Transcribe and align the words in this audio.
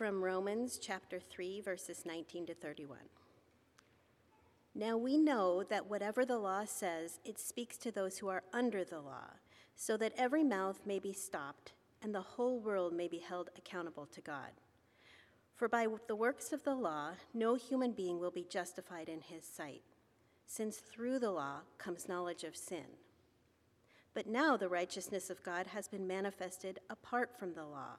from 0.00 0.24
Romans 0.24 0.78
chapter 0.78 1.20
3, 1.20 1.60
verses 1.60 2.06
19 2.06 2.46
to 2.46 2.54
31. 2.54 2.96
Now 4.74 4.96
we 4.96 5.18
know 5.18 5.62
that 5.64 5.90
whatever 5.90 6.24
the 6.24 6.38
law 6.38 6.64
says, 6.64 7.18
it 7.22 7.38
speaks 7.38 7.76
to 7.76 7.92
those 7.92 8.16
who 8.16 8.28
are 8.28 8.42
under 8.50 8.82
the 8.82 9.02
law, 9.02 9.34
so 9.76 9.98
that 9.98 10.14
every 10.16 10.42
mouth 10.42 10.80
may 10.86 10.98
be 10.98 11.12
stopped 11.12 11.74
and 12.02 12.14
the 12.14 12.22
whole 12.22 12.60
world 12.60 12.94
may 12.94 13.08
be 13.08 13.18
held 13.18 13.50
accountable 13.58 14.06
to 14.06 14.22
God. 14.22 14.52
For 15.54 15.68
by 15.68 15.86
the 16.08 16.16
works 16.16 16.50
of 16.54 16.64
the 16.64 16.74
law, 16.74 17.10
no 17.34 17.56
human 17.56 17.92
being 17.92 18.18
will 18.18 18.30
be 18.30 18.46
justified 18.48 19.10
in 19.10 19.20
his 19.20 19.44
sight, 19.44 19.82
since 20.46 20.78
through 20.78 21.18
the 21.18 21.30
law 21.30 21.56
comes 21.76 22.08
knowledge 22.08 22.44
of 22.44 22.56
sin. 22.56 22.96
But 24.14 24.26
now 24.26 24.56
the 24.56 24.70
righteousness 24.70 25.28
of 25.28 25.42
God 25.42 25.66
has 25.66 25.88
been 25.88 26.06
manifested 26.06 26.78
apart 26.88 27.38
from 27.38 27.52
the 27.52 27.66
law 27.66 27.98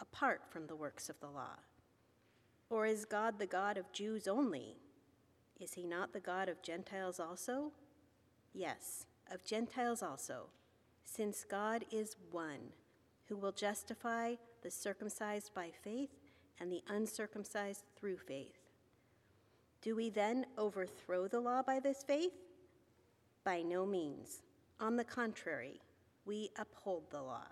apart 0.00 0.42
from 0.48 0.66
the 0.66 0.76
works 0.76 1.08
of 1.08 1.20
the 1.20 1.28
law? 1.28 1.58
Or 2.68 2.86
is 2.86 3.04
God 3.04 3.38
the 3.38 3.46
God 3.46 3.76
of 3.76 3.92
Jews 3.92 4.26
only? 4.26 4.76
Is 5.60 5.74
he 5.74 5.84
not 5.84 6.12
the 6.12 6.20
God 6.20 6.48
of 6.48 6.62
Gentiles 6.62 7.20
also? 7.20 7.72
Yes, 8.52 9.06
of 9.30 9.44
Gentiles 9.44 10.02
also, 10.02 10.46
since 11.04 11.44
God 11.44 11.84
is 11.90 12.16
one, 12.30 12.72
who 13.28 13.36
will 13.36 13.52
justify 13.52 14.34
the 14.62 14.70
circumcised 14.70 15.52
by 15.54 15.70
faith 15.84 16.10
and 16.58 16.70
the 16.70 16.82
uncircumcised 16.88 17.84
through 17.96 18.18
faith. 18.18 18.58
Do 19.82 19.96
we 19.96 20.10
then 20.10 20.46
overthrow 20.58 21.26
the 21.26 21.40
law 21.40 21.62
by 21.62 21.80
this 21.80 22.02
faith? 22.02 22.32
By 23.44 23.62
no 23.62 23.86
means. 23.86 24.42
On 24.78 24.96
the 24.96 25.04
contrary, 25.04 25.80
we 26.26 26.50
uphold 26.58 27.04
the 27.10 27.22
law. 27.22 27.46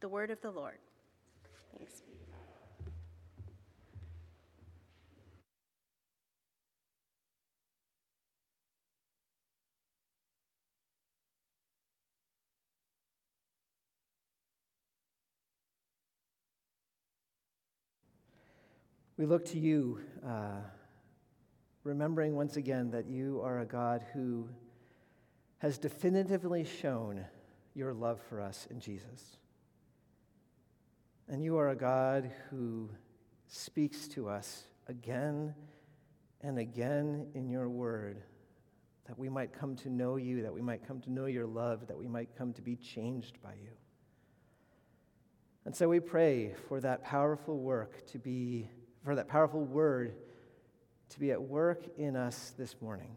The 0.00 0.08
word 0.08 0.30
of 0.30 0.40
the 0.40 0.50
Lord. 0.50 0.78
Thanks. 1.76 2.02
We 19.18 19.26
look 19.26 19.44
to 19.46 19.58
you, 19.58 20.00
uh, 20.24 20.60
remembering 21.82 22.36
once 22.36 22.56
again 22.56 22.92
that 22.92 23.06
you 23.06 23.40
are 23.42 23.58
a 23.58 23.66
God 23.66 24.04
who 24.12 24.48
has 25.58 25.76
definitively 25.76 26.64
shown 26.64 27.24
your 27.74 27.92
love 27.92 28.20
for 28.28 28.40
us 28.40 28.68
in 28.70 28.78
Jesus. 28.78 29.38
And 31.30 31.44
you 31.44 31.58
are 31.58 31.68
a 31.68 31.76
God 31.76 32.30
who 32.48 32.88
speaks 33.48 34.08
to 34.08 34.28
us 34.30 34.64
again 34.86 35.54
and 36.40 36.58
again 36.58 37.26
in 37.34 37.50
your 37.50 37.68
word 37.68 38.22
that 39.06 39.18
we 39.18 39.28
might 39.28 39.52
come 39.52 39.76
to 39.76 39.90
know 39.90 40.16
you, 40.16 40.42
that 40.42 40.52
we 40.52 40.62
might 40.62 40.86
come 40.86 41.00
to 41.02 41.12
know 41.12 41.26
your 41.26 41.46
love, 41.46 41.86
that 41.86 41.98
we 41.98 42.08
might 42.08 42.28
come 42.36 42.54
to 42.54 42.62
be 42.62 42.76
changed 42.76 43.42
by 43.42 43.52
you. 43.62 43.70
And 45.66 45.76
so 45.76 45.88
we 45.88 46.00
pray 46.00 46.54
for 46.68 46.80
that 46.80 47.04
powerful 47.04 47.58
work 47.58 48.06
to 48.08 48.18
be, 48.18 48.70
for 49.04 49.14
that 49.14 49.28
powerful 49.28 49.64
word 49.64 50.14
to 51.10 51.20
be 51.20 51.30
at 51.30 51.42
work 51.42 51.84
in 51.98 52.16
us 52.16 52.54
this 52.56 52.76
morning. 52.80 53.16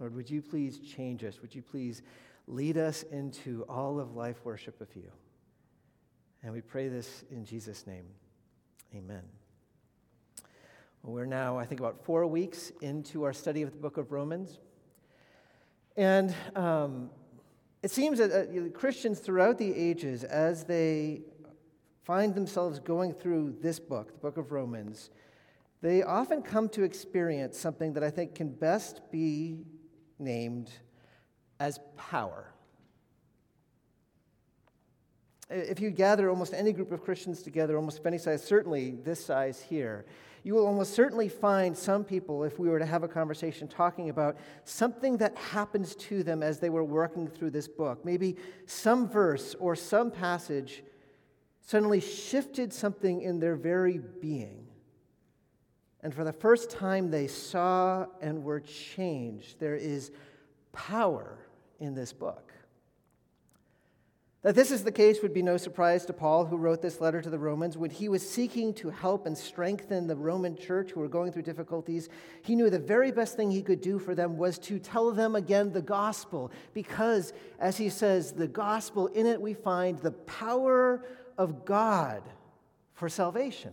Lord, 0.00 0.14
would 0.14 0.28
you 0.28 0.42
please 0.42 0.78
change 0.78 1.22
us? 1.22 1.40
Would 1.40 1.54
you 1.54 1.62
please 1.62 2.02
lead 2.48 2.78
us 2.78 3.04
into 3.04 3.64
all 3.68 4.00
of 4.00 4.16
life 4.16 4.44
worship 4.44 4.80
of 4.80 4.88
you? 4.96 5.10
And 6.42 6.52
we 6.52 6.60
pray 6.60 6.88
this 6.88 7.24
in 7.30 7.44
Jesus' 7.44 7.86
name. 7.86 8.04
Amen. 8.94 9.22
Well, 11.02 11.14
we're 11.14 11.26
now, 11.26 11.58
I 11.58 11.64
think, 11.64 11.80
about 11.80 12.04
four 12.04 12.26
weeks 12.26 12.72
into 12.80 13.24
our 13.24 13.32
study 13.32 13.62
of 13.62 13.70
the 13.70 13.78
book 13.78 13.96
of 13.96 14.12
Romans. 14.12 14.58
And 15.96 16.34
um, 16.54 17.10
it 17.82 17.90
seems 17.90 18.18
that 18.18 18.32
uh, 18.32 18.68
Christians 18.76 19.20
throughout 19.20 19.58
the 19.58 19.72
ages, 19.72 20.24
as 20.24 20.64
they 20.64 21.22
find 22.02 22.34
themselves 22.34 22.78
going 22.78 23.12
through 23.12 23.56
this 23.60 23.78
book, 23.78 24.12
the 24.12 24.18
book 24.18 24.36
of 24.36 24.52
Romans, 24.52 25.10
they 25.82 26.02
often 26.02 26.42
come 26.42 26.68
to 26.70 26.82
experience 26.82 27.58
something 27.58 27.92
that 27.92 28.02
I 28.02 28.10
think 28.10 28.34
can 28.34 28.48
best 28.48 29.00
be 29.10 29.64
named 30.18 30.70
as 31.60 31.78
power. 31.96 32.52
If 35.48 35.80
you 35.80 35.90
gather 35.90 36.28
almost 36.28 36.52
any 36.54 36.72
group 36.72 36.90
of 36.90 37.02
Christians 37.02 37.42
together, 37.42 37.76
almost 37.76 38.04
any 38.04 38.18
size, 38.18 38.42
certainly 38.42 38.92
this 39.04 39.24
size 39.24 39.60
here, 39.60 40.04
you 40.42 40.54
will 40.54 40.66
almost 40.66 40.94
certainly 40.94 41.28
find 41.28 41.76
some 41.76 42.04
people, 42.04 42.44
if 42.44 42.58
we 42.58 42.68
were 42.68 42.78
to 42.78 42.86
have 42.86 43.02
a 43.02 43.08
conversation 43.08 43.66
talking 43.66 44.10
about 44.10 44.36
something 44.64 45.16
that 45.16 45.36
happens 45.36 45.94
to 45.96 46.22
them 46.22 46.42
as 46.42 46.58
they 46.60 46.70
were 46.70 46.84
working 46.84 47.28
through 47.28 47.50
this 47.50 47.66
book. 47.66 48.04
Maybe 48.04 48.36
some 48.66 49.08
verse 49.08 49.54
or 49.58 49.74
some 49.74 50.10
passage 50.10 50.84
suddenly 51.60 52.00
shifted 52.00 52.72
something 52.72 53.22
in 53.22 53.40
their 53.40 53.56
very 53.56 53.98
being. 54.20 54.66
And 56.00 56.14
for 56.14 56.22
the 56.22 56.32
first 56.32 56.70
time, 56.70 57.10
they 57.10 57.26
saw 57.26 58.06
and 58.20 58.44
were 58.44 58.60
changed. 58.60 59.58
There 59.58 59.74
is 59.74 60.12
power 60.72 61.38
in 61.80 61.94
this 61.94 62.12
book. 62.12 62.45
That 64.46 64.54
this 64.54 64.70
is 64.70 64.84
the 64.84 64.92
case 64.92 65.22
would 65.22 65.34
be 65.34 65.42
no 65.42 65.56
surprise 65.56 66.06
to 66.06 66.12
Paul, 66.12 66.44
who 66.44 66.56
wrote 66.56 66.80
this 66.80 67.00
letter 67.00 67.20
to 67.20 67.28
the 67.28 67.36
Romans. 67.36 67.76
When 67.76 67.90
he 67.90 68.08
was 68.08 68.22
seeking 68.22 68.72
to 68.74 68.90
help 68.90 69.26
and 69.26 69.36
strengthen 69.36 70.06
the 70.06 70.14
Roman 70.14 70.56
church 70.56 70.92
who 70.92 71.00
were 71.00 71.08
going 71.08 71.32
through 71.32 71.42
difficulties, 71.42 72.08
he 72.42 72.54
knew 72.54 72.70
the 72.70 72.78
very 72.78 73.10
best 73.10 73.36
thing 73.36 73.50
he 73.50 73.60
could 73.60 73.80
do 73.80 73.98
for 73.98 74.14
them 74.14 74.38
was 74.38 74.60
to 74.60 74.78
tell 74.78 75.10
them 75.10 75.34
again 75.34 75.72
the 75.72 75.82
gospel. 75.82 76.52
Because, 76.74 77.32
as 77.58 77.76
he 77.76 77.88
says, 77.88 78.30
the 78.30 78.46
gospel, 78.46 79.08
in 79.08 79.26
it 79.26 79.40
we 79.40 79.52
find 79.52 79.98
the 79.98 80.12
power 80.12 81.04
of 81.36 81.64
God 81.64 82.22
for 82.94 83.08
salvation. 83.08 83.72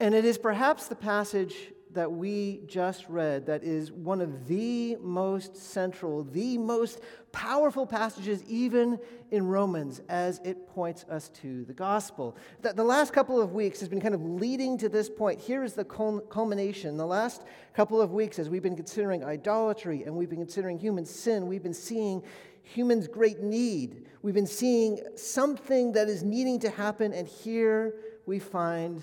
And 0.00 0.14
it 0.14 0.24
is 0.24 0.38
perhaps 0.38 0.88
the 0.88 0.96
passage 0.96 1.74
that 1.94 2.10
we 2.10 2.60
just 2.66 3.08
read 3.08 3.46
that 3.46 3.62
is 3.62 3.92
one 3.92 4.20
of 4.20 4.46
the 4.46 4.96
most 4.96 5.56
central, 5.56 6.24
the 6.24 6.58
most 6.58 7.00
powerful 7.32 7.86
passages, 7.86 8.42
even 8.44 8.98
in 9.30 9.46
Romans, 9.46 10.00
as 10.08 10.40
it 10.44 10.68
points 10.68 11.04
us 11.10 11.28
to 11.30 11.64
the 11.64 11.72
gospel. 11.72 12.36
The, 12.60 12.72
the 12.72 12.84
last 12.84 13.12
couple 13.12 13.40
of 13.40 13.52
weeks 13.52 13.80
has 13.80 13.88
been 13.88 14.00
kind 14.00 14.14
of 14.14 14.22
leading 14.22 14.78
to 14.78 14.88
this 14.88 15.08
point. 15.08 15.40
Here 15.40 15.64
is 15.64 15.74
the 15.74 15.84
culmination. 15.84 16.96
The 16.96 17.06
last 17.06 17.44
couple 17.74 18.00
of 18.00 18.12
weeks, 18.12 18.38
as 18.38 18.48
we've 18.48 18.62
been 18.62 18.76
considering 18.76 19.24
idolatry 19.24 20.04
and 20.04 20.14
we've 20.14 20.30
been 20.30 20.40
considering 20.40 20.78
human 20.78 21.04
sin, 21.04 21.46
we've 21.46 21.62
been 21.62 21.74
seeing 21.74 22.22
humans' 22.62 23.08
great 23.08 23.40
need. 23.40 24.06
We've 24.22 24.34
been 24.34 24.46
seeing 24.46 25.00
something 25.16 25.92
that 25.92 26.08
is 26.08 26.22
needing 26.22 26.60
to 26.60 26.70
happen, 26.70 27.12
and 27.12 27.26
here 27.26 27.94
we 28.26 28.38
find 28.38 29.02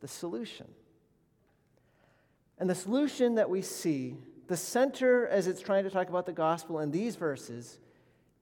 the 0.00 0.08
solution. 0.08 0.66
And 2.60 2.68
the 2.68 2.74
solution 2.74 3.34
that 3.36 3.48
we 3.48 3.62
see, 3.62 4.16
the 4.46 4.56
center 4.56 5.26
as 5.26 5.46
it's 5.46 5.60
trying 5.60 5.84
to 5.84 5.90
talk 5.90 6.10
about 6.10 6.26
the 6.26 6.32
gospel 6.32 6.78
in 6.80 6.90
these 6.90 7.16
verses, 7.16 7.78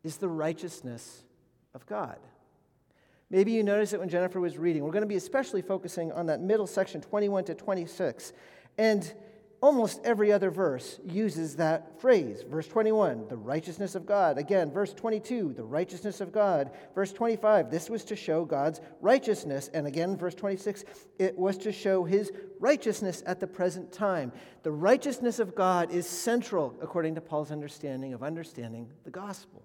is 0.02 0.16
the 0.16 0.28
righteousness 0.28 1.22
of 1.72 1.86
God. 1.86 2.18
Maybe 3.30 3.52
you 3.52 3.62
noticed 3.62 3.92
it 3.92 4.00
when 4.00 4.08
Jennifer 4.08 4.40
was 4.40 4.58
reading. 4.58 4.82
We're 4.82 4.90
going 4.90 5.02
to 5.02 5.06
be 5.06 5.16
especially 5.16 5.62
focusing 5.62 6.10
on 6.12 6.26
that 6.26 6.40
middle 6.40 6.66
section, 6.66 7.00
21 7.00 7.44
to 7.44 7.54
26. 7.54 8.32
And 8.76 9.12
almost 9.60 10.00
every 10.05 10.31
other 10.32 10.50
verse 10.50 11.00
uses 11.05 11.56
that 11.56 12.00
phrase. 12.00 12.44
Verse 12.49 12.69
21, 12.69 13.28
the 13.28 13.37
righteousness 13.37 13.94
of 13.94 14.06
God. 14.06 14.38
Again, 14.38 14.70
verse 14.70 14.93
22, 14.94 15.55
the 15.55 15.64
righteousness 15.64 16.20
of 16.20 16.32
God. 16.32 16.70
Verse 16.94 17.12
25, 17.12 17.70
this 17.70 17.90
was 17.90 18.05
to 18.05 18.16
show 18.16 18.44
God's 18.44 18.81
righteousness. 19.00 19.69
And 19.75 19.87
again, 19.87 20.16
verse 20.16 20.34
26, 20.34 20.84
it 21.19 21.37
was 21.37 21.58
to 21.58 21.72
show 21.72 22.05
his 22.05 22.31
righteousness 22.60 23.22
at 23.26 23.40
the 23.40 23.46
present 23.46 23.93
time. 23.93 24.32
The 24.62 24.70
righteousness 24.70 25.38
of 25.40 25.55
God 25.55 25.90
is 25.90 26.06
central, 26.06 26.76
according 26.81 27.16
to 27.16 27.20
Paul's 27.20 27.50
understanding 27.50 28.14
of 28.14 28.22
understanding 28.22 28.88
the 29.04 29.11
gospel. 29.11 29.62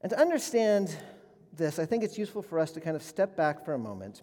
And 0.00 0.10
to 0.10 0.18
understand 0.18 0.96
this, 1.52 1.78
I 1.78 1.86
think 1.86 2.02
it's 2.02 2.16
useful 2.16 2.42
for 2.42 2.58
us 2.58 2.70
to 2.72 2.80
kind 2.80 2.96
of 2.96 3.02
step 3.02 3.36
back 3.36 3.64
for 3.64 3.74
a 3.74 3.78
moment 3.78 4.22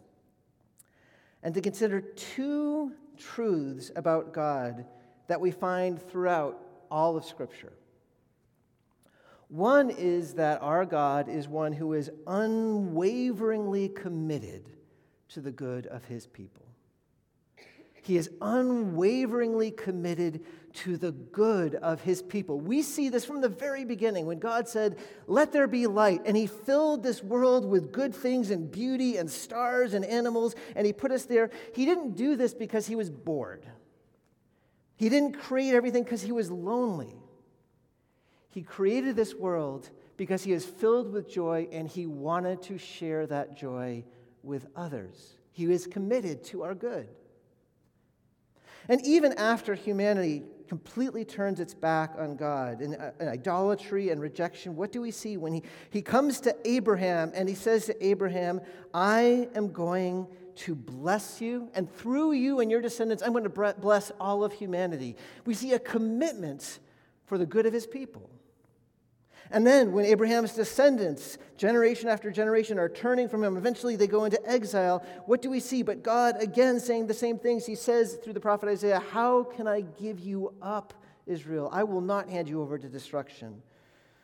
and 1.44 1.54
to 1.54 1.62
consider 1.62 2.00
two 2.00 2.94
truths 3.18 3.92
about 3.95 4.33
God 4.33 4.86
that 5.27 5.42
we 5.42 5.51
find 5.51 6.01
throughout 6.01 6.60
all 6.89 7.18
of 7.18 7.25
Scripture. 7.25 7.74
One 9.48 9.92
is 9.92 10.33
that 10.33 10.62
our 10.62 10.86
God 10.86 11.30
is 11.30 11.48
one 11.48 11.74
who 11.74 11.94
is 11.94 12.10
unwaveringly 12.25 13.89
committed 13.89 14.69
to 15.30 15.42
the 15.42 15.51
good 15.51 15.86
of 15.88 16.06
his 16.06 16.25
people. 16.25 16.65
He 18.01 18.18
is 18.18 18.30
unwaveringly 18.42 19.71
committed 19.71 20.44
to 20.74 20.98
the 20.98 21.12
good 21.12 21.75
of 21.75 22.02
his 22.02 22.22
people. 22.22 22.60
We 22.60 22.81
see 22.81 23.10
this 23.10 23.25
from 23.25 23.42
the 23.42 23.50
very 23.50 23.86
beginning 23.86 24.25
when 24.25 24.40
God 24.40 24.68
said, 24.68 24.98
Let 25.28 25.52
there 25.52 25.68
be 25.68 25.88
light. 25.88 26.22
And 26.25 26.36
he 26.36 26.48
filled 26.48 27.04
this 27.04 27.24
world 27.24 27.66
with 27.66 27.92
good 27.92 28.14
things 28.16 28.50
and 28.50 28.72
beauty 28.72 29.18
and 29.18 29.30
stars 29.30 29.94
and 29.94 30.04
animals, 30.04 30.56
and 30.75 30.86
he 30.86 30.94
put 30.94 31.12
us 31.12 31.25
there. 31.25 31.52
He 31.74 31.86
didn't 31.86 32.16
do 32.16 32.36
this 32.36 32.54
because 32.54 32.88
he 32.88 32.96
was 32.96 33.10
bored, 33.10 33.66
he 34.96 35.10
didn't 35.10 35.40
create 35.40 35.74
everything 35.74 36.04
because 36.04 36.22
he 36.22 36.31
was 36.31 36.50
lonely. 36.50 37.16
He 38.50 38.62
created 38.62 39.16
this 39.16 39.34
world 39.34 39.90
because 40.16 40.44
he 40.44 40.54
is 40.54 40.64
filled 40.64 41.12
with 41.12 41.28
joy 41.28 41.68
and 41.72 41.88
he 41.88 42.06
wanted 42.06 42.62
to 42.64 42.78
share 42.78 43.25
that 43.25 43.58
joy 43.58 44.04
with 44.44 44.68
others. 44.75 45.34
He 45.52 45.66
was 45.66 45.88
committed 45.88 46.44
to 46.46 46.62
our 46.62 46.75
good. 46.75 47.10
And 48.89 49.06
even 49.06 49.33
after 49.33 49.75
humanity 49.75 50.44
completely 50.68 51.24
turns 51.24 51.59
its 51.59 51.74
back 51.74 52.13
on 52.18 52.35
God 52.35 52.81
in, 52.81 52.95
uh, 52.95 53.12
in, 53.19 53.27
idolatry 53.27 54.09
and 54.09 54.19
rejection, 54.19 54.75
what 54.75 54.91
do 54.91 55.01
we 55.01 55.12
see 55.12 55.38
when 55.38 55.53
he, 55.53 55.63
he 55.89 56.01
comes 56.01 56.39
to 56.41 56.56
Abraham 56.65 57.31
and 57.35 57.47
he 57.47 57.56
says 57.56 57.85
to 57.85 58.06
Abraham, 58.06 58.62
I 58.94 59.47
am 59.56 59.71
going 59.71 60.27
to 60.56 60.75
bless 60.75 61.41
you, 61.41 61.69
and 61.74 61.91
through 61.91 62.33
you 62.33 62.59
and 62.59 62.69
your 62.69 62.81
descendants, 62.81 63.24
I'm 63.24 63.31
going 63.31 63.44
to 63.44 63.74
bless 63.80 64.12
all 64.19 64.44
of 64.44 64.53
humanity. 64.53 65.15
We 65.45 65.53
see 65.53 65.74
a 65.74 65.79
commitment 65.79 66.79
for 67.25 67.38
the 67.38 67.45
good 67.45 67.65
of 67.65 67.74
his 67.74 67.88
people. 67.88 68.29
And 69.51 69.68
then, 69.68 69.92
when 69.92 70.06
Abraham's 70.06 70.54
descendants, 70.54 71.38
generation 71.57 72.10
after 72.10 72.31
generation, 72.31 72.80
are 72.80 72.90
turning 72.90 73.30
from 73.30 73.44
him, 73.44 73.57
eventually 73.57 73.95
they 73.95 74.07
go 74.07 74.25
into 74.25 74.44
exile. 74.50 75.06
What 75.25 75.42
do 75.42 75.50
we 75.50 75.60
see? 75.60 75.84
But 75.84 76.04
God, 76.04 76.42
again, 76.42 76.80
saying 76.80 77.07
the 77.07 77.13
same 77.13 77.38
things. 77.38 77.66
He 77.66 77.75
says 77.75 78.16
through 78.24 78.34
the 78.34 78.40
prophet 78.40 78.69
Isaiah, 78.69 79.04
How 79.12 79.44
can 79.44 79.68
I 79.68 79.81
give 79.81 80.19
you 80.19 80.54
up, 80.62 80.94
Israel? 81.25 81.69
I 81.72 81.84
will 81.84 82.01
not 82.01 82.30
hand 82.30 82.50
you 82.50 82.62
over 82.62 82.78
to 82.78 82.88
destruction. 82.88 83.62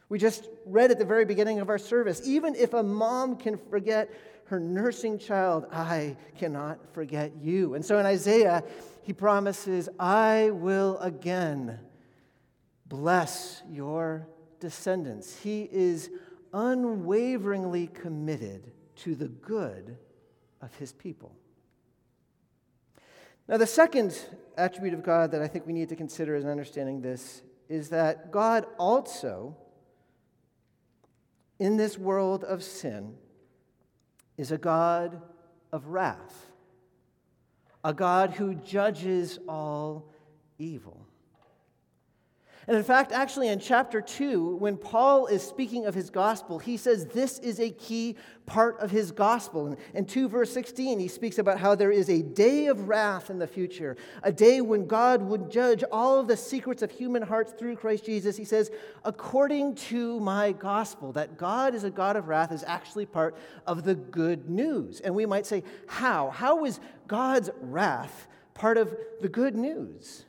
We 0.10 0.18
just 0.18 0.48
read 0.66 0.90
at 0.90 0.98
the 0.98 1.06
very 1.06 1.26
beginning 1.26 1.60
of 1.60 1.70
our 1.70 1.78
service 1.78 2.28
even 2.28 2.56
if 2.56 2.74
a 2.74 2.82
mom 2.82 3.36
can 3.36 3.58
forget 3.70 4.10
her 4.46 4.60
nursing 4.60 5.20
child, 5.20 5.68
I 5.72 6.18
cannot 6.40 6.80
forget 6.94 7.34
you. 7.40 7.76
And 7.76 7.86
so 7.86 8.00
in 8.00 8.08
Isaiah, 8.08 8.64
he 9.04 9.14
promises, 9.14 9.90
I 10.00 10.50
will 10.52 10.98
again 10.98 11.80
bless 12.88 13.62
your 13.70 14.28
descendants. 14.60 15.40
He 15.42 15.70
is 15.72 16.10
unwaveringly 16.54 17.88
committed 17.88 18.72
to 18.98 19.16
the 19.16 19.28
good 19.28 19.98
of 20.62 20.76
his 20.76 20.92
people. 20.92 21.36
Now, 23.48 23.58
the 23.58 23.66
second 23.66 24.18
attribute 24.58 24.94
of 24.94 25.04
God 25.04 25.32
that 25.32 25.42
I 25.42 25.48
think 25.48 25.66
we 25.66 25.74
need 25.74 25.90
to 25.90 25.96
consider 25.96 26.36
in 26.36 26.48
understanding 26.48 27.02
this 27.02 27.42
is 27.68 27.90
that 27.90 28.32
God 28.32 28.66
also, 28.78 29.56
in 31.58 31.78
this 31.78 31.98
world 31.98 32.44
of 32.44 32.64
sin, 32.64 33.16
is 34.38 34.52
a 34.52 34.58
God 34.58 35.22
of 35.72 35.88
wrath, 35.88 36.52
a 37.84 37.94
God 37.94 38.32
who 38.32 38.54
judges 38.54 39.40
all 39.48 40.14
evil. 40.58 41.06
And 42.68 42.78
in 42.78 42.84
fact, 42.84 43.12
actually, 43.12 43.48
in 43.48 43.60
chapter 43.60 44.00
2, 44.00 44.58
when 44.58 44.78
Paul 44.78 45.26
is 45.28 45.42
speaking 45.42 45.86
of 45.86 45.96
his 45.96 46.10
gospel, 46.10 46.60
he 46.60 46.78
says 46.78 47.08
this 47.08 47.40
is 47.40 47.60
a 47.60 47.72
key 47.72 48.16
part 48.46 48.80
of 48.80 48.92
his 48.92 49.12
gospel. 49.12 49.68
And 49.68 49.78
in 49.94 50.06
2 50.06 50.30
verse 50.30 50.52
16, 50.54 51.00
he 51.00 51.08
speaks 51.08 51.40
about 51.40 51.60
how 51.60 51.76
there 51.76 51.92
is 51.92 52.10
a 52.10 52.22
day 52.22 52.68
of 52.68 52.88
wrath 52.88 53.30
in 53.30 53.40
the 53.40 53.48
future, 53.48 53.98
a 54.24 54.32
day 54.32 54.62
when 54.62 54.86
God 54.86 55.22
would 55.22 55.50
judge 55.50 55.84
all 55.92 56.20
of 56.20 56.28
the 56.28 56.38
secrets 56.38 56.82
of 56.82 56.92
human 56.92 57.22
hearts 57.22 57.54
through 57.58 57.76
Christ 57.78 58.06
Jesus. 58.06 58.38
He 58.38 58.46
says, 58.46 58.72
according 59.04 59.76
to 59.76 60.20
my 60.20 60.52
gospel, 60.52 61.12
that 61.14 61.38
God 61.38 61.74
is 61.74 61.84
a 61.84 61.90
God 61.90 62.18
of 62.18 62.28
wrath 62.28 62.52
is 62.52 62.64
actually 62.68 63.06
part 63.06 63.36
of 63.66 63.84
the 63.84 63.96
good 63.96 64.50
news. 64.50 65.00
And 65.00 65.16
we 65.16 65.26
might 65.26 65.46
say, 65.46 65.64
how? 65.88 66.30
How 66.30 66.66
is 66.66 66.80
God's 67.08 67.50
wrath 67.62 68.28
part 68.54 68.78
of 68.78 68.96
the 69.22 69.30
good 69.30 69.56
news? 69.56 70.26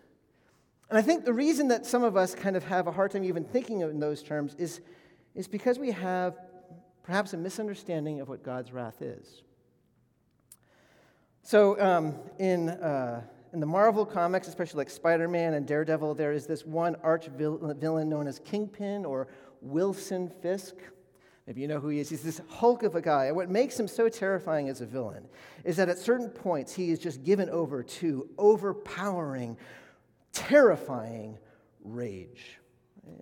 And 0.91 0.99
I 0.99 1.03
think 1.03 1.25
the 1.25 1.33
reason 1.33 1.69
that 1.69 1.87
some 1.87 2.03
of 2.03 2.17
us 2.17 2.35
kind 2.35 2.57
of 2.57 2.65
have 2.65 2.89
a 2.89 2.93
hard 2.93 3.13
time 3.13 3.23
even 3.25 3.45
thinking 3.45 3.81
in 3.81 4.01
those 4.01 4.23
terms 4.23 4.57
is, 4.59 4.81
is 5.37 5.47
because 5.47 5.79
we 5.79 5.93
have 5.93 6.37
perhaps 7.05 7.33
a 7.33 7.37
misunderstanding 7.37 8.21
of 8.21 8.29
what 8.29 8.43
God's 8.43 8.73
wrath 8.73 9.01
is. 9.01 9.43
So, 11.43 11.81
um, 11.81 12.15
in, 12.39 12.71
uh, 12.71 13.23
in 13.53 13.61
the 13.61 13.67
Marvel 13.67 14.05
comics, 14.05 14.49
especially 14.49 14.79
like 14.79 14.91
Spider 14.91 15.29
Man 15.29 15.55
and 15.55 15.67
Daredevil, 15.67 16.15
there 16.15 16.33
is 16.33 16.47
this 16.47 16.67
one 16.67 16.97
arch 17.03 17.27
villain 17.27 18.09
known 18.09 18.27
as 18.27 18.41
Kingpin 18.41 19.05
or 19.05 19.29
Wilson 19.61 20.31
Fisk. 20.43 20.75
Maybe 21.47 21.61
you 21.61 21.69
know 21.69 21.81
who 21.81 21.89
he 21.89 22.01
is. 22.01 22.11
He's 22.11 22.23
this 22.23 22.41
hulk 22.49 22.83
of 22.83 22.95
a 22.95 23.01
guy. 23.01 23.27
And 23.27 23.37
what 23.37 23.49
makes 23.49 23.79
him 23.79 23.89
so 23.89 24.09
terrifying 24.09 24.69
as 24.69 24.81
a 24.81 24.87
villain 24.87 25.27
is 25.65 25.77
that 25.77 25.89
at 25.89 25.99
certain 25.99 26.29
points 26.29 26.75
he 26.75 26.91
is 26.91 26.99
just 26.99 27.25
given 27.25 27.49
over 27.49 27.83
to 27.83 28.29
overpowering 28.39 29.57
terrifying 30.33 31.39
rage. 31.85 32.59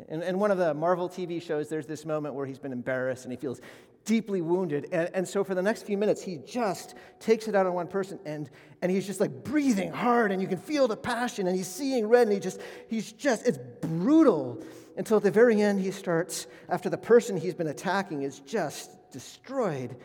In, 0.09 0.23
in, 0.23 0.39
one 0.39 0.51
of 0.51 0.59
the 0.59 0.75
Marvel 0.75 1.09
TV 1.09 1.41
shows, 1.41 1.69
there's 1.69 1.87
this 1.87 2.05
moment 2.05 2.35
where 2.35 2.47
he's 2.47 2.59
been 2.59 2.73
embarrassed 2.73 3.25
and 3.25 3.33
he 3.33 3.37
feels 3.37 3.61
deeply 4.05 4.41
wounded. 4.41 4.89
And, 4.93 5.11
and 5.15 5.29
so 5.29 5.45
for 5.45 5.55
the 5.55 5.63
next 5.63 5.83
few 5.83 5.97
minutes, 5.97 6.23
he 6.23 6.39
just 6.39 6.95
takes 7.21 7.47
it 7.47 7.55
out 7.55 7.67
on 7.67 7.75
one 7.75 7.87
person 7.87 8.19
and, 8.25 8.51
and 8.83 8.91
he's 8.91 9.07
just 9.07 9.21
like 9.21 9.45
breathing 9.45 9.93
hard 9.93 10.33
and 10.33 10.41
you 10.43 10.49
can 10.49 10.59
feel 10.59 10.89
the 10.89 10.97
passion 10.97 11.47
and 11.47 11.57
he's 11.57 11.69
seeing 11.69 12.07
red 12.07 12.23
and 12.27 12.33
he 12.33 12.41
just, 12.41 12.61
he's 12.89 13.13
just, 13.13 13.47
it's 13.47 13.59
brutal 13.81 14.63
until 14.97 15.19
at 15.19 15.23
the 15.23 15.31
very 15.31 15.61
end 15.63 15.81
he 15.81 15.91
starts, 15.91 16.47
after 16.69 16.91
the 16.91 16.99
person 16.99 17.37
he's 17.37 17.55
been 17.55 17.69
attacking 17.69 18.23
is 18.23 18.41
just 18.41 18.91
destroyed, 19.13 19.97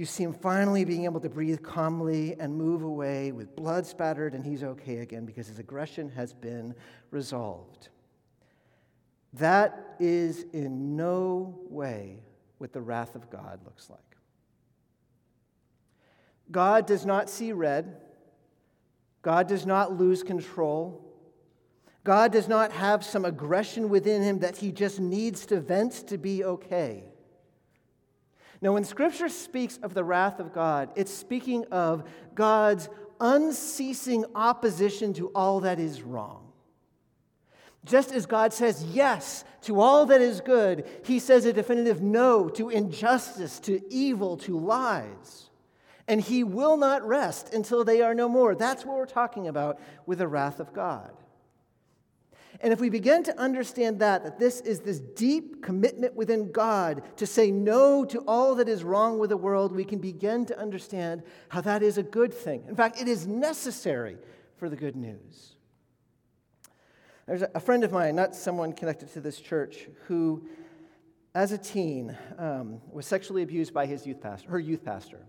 you 0.00 0.06
see 0.06 0.22
him 0.22 0.32
finally 0.32 0.86
being 0.86 1.04
able 1.04 1.20
to 1.20 1.28
breathe 1.28 1.62
calmly 1.62 2.34
and 2.40 2.56
move 2.56 2.82
away 2.82 3.32
with 3.32 3.54
blood 3.54 3.84
spattered, 3.84 4.32
and 4.32 4.46
he's 4.46 4.64
okay 4.64 5.00
again 5.00 5.26
because 5.26 5.46
his 5.46 5.58
aggression 5.58 6.08
has 6.08 6.32
been 6.32 6.74
resolved. 7.10 7.90
That 9.34 9.96
is 10.00 10.46
in 10.54 10.96
no 10.96 11.60
way 11.68 12.22
what 12.56 12.72
the 12.72 12.80
wrath 12.80 13.14
of 13.14 13.28
God 13.28 13.60
looks 13.66 13.90
like. 13.90 14.00
God 16.50 16.86
does 16.86 17.04
not 17.04 17.28
see 17.28 17.52
red. 17.52 17.98
God 19.20 19.48
does 19.48 19.66
not 19.66 19.98
lose 19.98 20.22
control. 20.22 21.04
God 22.04 22.32
does 22.32 22.48
not 22.48 22.72
have 22.72 23.04
some 23.04 23.26
aggression 23.26 23.90
within 23.90 24.22
him 24.22 24.38
that 24.38 24.56
he 24.56 24.72
just 24.72 24.98
needs 24.98 25.44
to 25.44 25.60
vent 25.60 25.92
to 26.06 26.16
be 26.16 26.42
okay. 26.42 27.09
Now, 28.62 28.72
when 28.72 28.84
Scripture 28.84 29.28
speaks 29.28 29.78
of 29.82 29.94
the 29.94 30.04
wrath 30.04 30.38
of 30.38 30.52
God, 30.52 30.90
it's 30.94 31.12
speaking 31.12 31.64
of 31.70 32.04
God's 32.34 32.88
unceasing 33.20 34.24
opposition 34.34 35.12
to 35.14 35.28
all 35.28 35.60
that 35.60 35.78
is 35.78 36.02
wrong. 36.02 36.46
Just 37.84 38.12
as 38.12 38.26
God 38.26 38.52
says 38.52 38.84
yes 38.84 39.44
to 39.62 39.80
all 39.80 40.04
that 40.06 40.20
is 40.20 40.42
good, 40.42 40.86
He 41.04 41.18
says 41.18 41.46
a 41.46 41.52
definitive 41.52 42.02
no 42.02 42.50
to 42.50 42.68
injustice, 42.68 43.58
to 43.60 43.80
evil, 43.92 44.36
to 44.38 44.58
lies. 44.58 45.48
And 46.06 46.20
He 46.20 46.44
will 46.44 46.76
not 46.76 47.06
rest 47.06 47.54
until 47.54 47.84
they 47.84 48.02
are 48.02 48.14
no 48.14 48.28
more. 48.28 48.54
That's 48.54 48.84
what 48.84 48.96
we're 48.96 49.06
talking 49.06 49.48
about 49.48 49.80
with 50.04 50.18
the 50.18 50.28
wrath 50.28 50.60
of 50.60 50.74
God. 50.74 51.12
And 52.62 52.72
if 52.72 52.80
we 52.80 52.90
begin 52.90 53.22
to 53.22 53.38
understand 53.38 54.00
that, 54.00 54.22
that 54.24 54.38
this 54.38 54.60
is 54.60 54.80
this 54.80 55.00
deep 55.00 55.62
commitment 55.62 56.14
within 56.14 56.52
God 56.52 57.02
to 57.16 57.26
say 57.26 57.50
no 57.50 58.04
to 58.04 58.18
all 58.26 58.54
that 58.56 58.68
is 58.68 58.84
wrong 58.84 59.18
with 59.18 59.30
the 59.30 59.36
world, 59.36 59.74
we 59.74 59.84
can 59.84 59.98
begin 59.98 60.44
to 60.46 60.58
understand 60.58 61.22
how 61.48 61.62
that 61.62 61.82
is 61.82 61.96
a 61.96 62.02
good 62.02 62.34
thing. 62.34 62.64
In 62.68 62.76
fact, 62.76 63.00
it 63.00 63.08
is 63.08 63.26
necessary 63.26 64.18
for 64.56 64.68
the 64.68 64.76
good 64.76 64.94
news. 64.94 65.56
There's 67.26 67.44
a 67.54 67.60
friend 67.60 67.82
of 67.82 67.92
mine, 67.92 68.14
not 68.16 68.34
someone 68.34 68.72
connected 68.72 69.10
to 69.12 69.20
this 69.20 69.40
church, 69.40 69.86
who, 70.06 70.46
as 71.34 71.52
a 71.52 71.58
teen, 71.58 72.16
um, 72.36 72.80
was 72.92 73.06
sexually 73.06 73.42
abused 73.42 73.72
by 73.72 73.86
his 73.86 74.06
youth 74.06 74.20
pastor, 74.20 74.50
her 74.50 74.58
youth 74.58 74.84
pastor. 74.84 75.20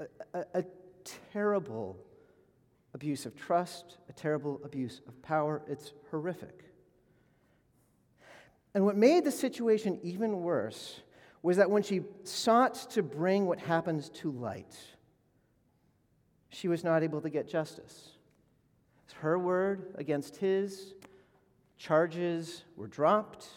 a, 0.00 0.38
a, 0.38 0.44
a 0.54 0.64
terrible 1.32 1.96
abuse 2.94 3.26
of 3.26 3.36
trust, 3.36 3.98
a 4.08 4.12
terrible 4.12 4.60
abuse 4.64 5.00
of 5.06 5.20
power. 5.22 5.62
It's 5.68 5.92
horrific. 6.10 6.64
And 8.74 8.84
what 8.84 8.96
made 8.96 9.24
the 9.24 9.32
situation 9.32 9.98
even 10.02 10.42
worse 10.42 11.00
was 11.42 11.56
that 11.56 11.70
when 11.70 11.82
she 11.82 12.02
sought 12.24 12.74
to 12.90 13.02
bring 13.02 13.46
what 13.46 13.58
happens 13.58 14.10
to 14.10 14.30
light, 14.30 14.76
she 16.50 16.68
was 16.68 16.84
not 16.84 17.02
able 17.02 17.20
to 17.20 17.30
get 17.30 17.48
justice. 17.48 18.10
It's 19.04 19.14
her 19.14 19.38
word 19.38 19.94
against 19.96 20.36
his, 20.36 20.94
charges 21.78 22.64
were 22.76 22.86
dropped, 22.86 23.48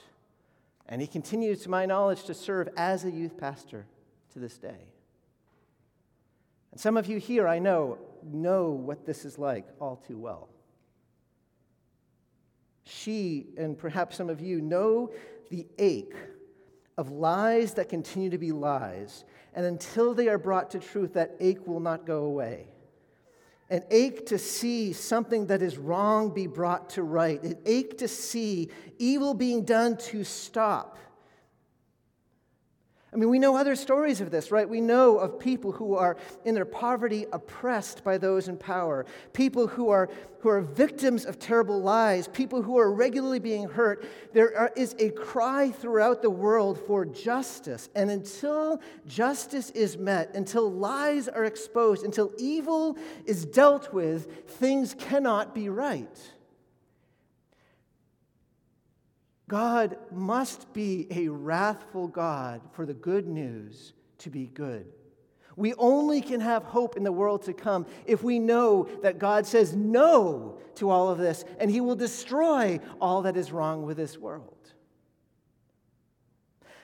and 0.87 1.01
he 1.01 1.07
continues, 1.07 1.61
to 1.61 1.69
my 1.69 1.85
knowledge, 1.85 2.23
to 2.25 2.33
serve 2.33 2.69
as 2.77 3.03
a 3.03 3.11
youth 3.11 3.37
pastor 3.37 3.85
to 4.31 4.39
this 4.39 4.57
day. 4.57 4.87
And 6.71 6.79
some 6.79 6.97
of 6.97 7.07
you 7.07 7.17
here, 7.17 7.47
I 7.47 7.59
know, 7.59 7.97
know 8.25 8.69
what 8.69 9.05
this 9.05 9.25
is 9.25 9.37
like 9.37 9.65
all 9.79 9.95
too 9.95 10.17
well. 10.17 10.49
She, 12.85 13.47
and 13.57 13.77
perhaps 13.77 14.17
some 14.17 14.29
of 14.29 14.41
you, 14.41 14.61
know 14.61 15.11
the 15.49 15.67
ache 15.77 16.15
of 16.97 17.11
lies 17.11 17.73
that 17.75 17.89
continue 17.89 18.29
to 18.29 18.37
be 18.37 18.51
lies. 18.51 19.23
And 19.55 19.65
until 19.65 20.13
they 20.13 20.27
are 20.27 20.37
brought 20.37 20.71
to 20.71 20.79
truth, 20.79 21.13
that 21.13 21.35
ache 21.39 21.65
will 21.65 21.79
not 21.79 22.05
go 22.05 22.23
away. 22.23 22.67
An 23.69 23.83
ache 23.89 24.25
to 24.27 24.37
see 24.37 24.93
something 24.93 25.47
that 25.47 25.61
is 25.61 25.77
wrong 25.77 26.33
be 26.33 26.47
brought 26.47 26.91
to 26.91 27.03
right. 27.03 27.41
An 27.41 27.57
ache 27.65 27.97
to 27.99 28.07
see 28.07 28.69
evil 28.99 29.33
being 29.33 29.63
done 29.63 29.97
to 29.97 30.23
stop. 30.23 30.97
I 33.13 33.15
mean, 33.15 33.29
we 33.29 33.37
know 33.37 33.55
other 33.55 33.75
stories 33.75 34.21
of 34.21 34.31
this, 34.31 34.49
right? 34.49 34.67
We 34.67 34.81
know 34.81 35.19
of 35.19 35.39
people 35.39 35.71
who 35.71 35.95
are 35.95 36.17
in 36.45 36.55
their 36.55 36.65
poverty 36.65 37.27
oppressed 37.31 38.03
by 38.03 38.17
those 38.17 38.47
in 38.47 38.57
power, 38.57 39.05
people 39.33 39.67
who 39.67 39.89
are, 39.89 40.09
who 40.39 40.49
are 40.49 40.61
victims 40.61 41.25
of 41.25 41.37
terrible 41.37 41.79
lies, 41.79 42.27
people 42.27 42.63
who 42.63 42.79
are 42.79 42.91
regularly 42.91 43.37
being 43.37 43.69
hurt. 43.69 44.03
There 44.33 44.57
are, 44.57 44.71
is 44.75 44.95
a 44.97 45.11
cry 45.11 45.69
throughout 45.69 46.23
the 46.23 46.31
world 46.31 46.79
for 46.87 47.05
justice. 47.05 47.87
And 47.93 48.09
until 48.09 48.81
justice 49.05 49.69
is 49.71 49.95
met, 49.95 50.33
until 50.33 50.71
lies 50.71 51.27
are 51.27 51.45
exposed, 51.45 52.03
until 52.03 52.31
evil 52.39 52.97
is 53.25 53.45
dealt 53.45 53.93
with, 53.93 54.49
things 54.49 54.95
cannot 54.97 55.53
be 55.53 55.69
right. 55.69 56.17
God 59.47 59.97
must 60.11 60.71
be 60.73 61.07
a 61.11 61.27
wrathful 61.27 62.07
God 62.07 62.61
for 62.71 62.85
the 62.85 62.93
good 62.93 63.27
news 63.27 63.93
to 64.19 64.29
be 64.29 64.47
good. 64.47 64.85
We 65.55 65.73
only 65.75 66.21
can 66.21 66.39
have 66.39 66.63
hope 66.63 66.97
in 66.97 67.03
the 67.03 67.11
world 67.11 67.43
to 67.43 67.53
come 67.53 67.85
if 68.05 68.23
we 68.23 68.39
know 68.39 68.89
that 69.03 69.19
God 69.19 69.45
says 69.45 69.75
no 69.75 70.59
to 70.75 70.89
all 70.89 71.09
of 71.09 71.19
this 71.19 71.45
and 71.59 71.69
He 71.69 71.81
will 71.81 71.95
destroy 71.95 72.79
all 72.99 73.21
that 73.23 73.37
is 73.37 73.51
wrong 73.51 73.83
with 73.83 73.97
this 73.97 74.17
world. 74.17 74.52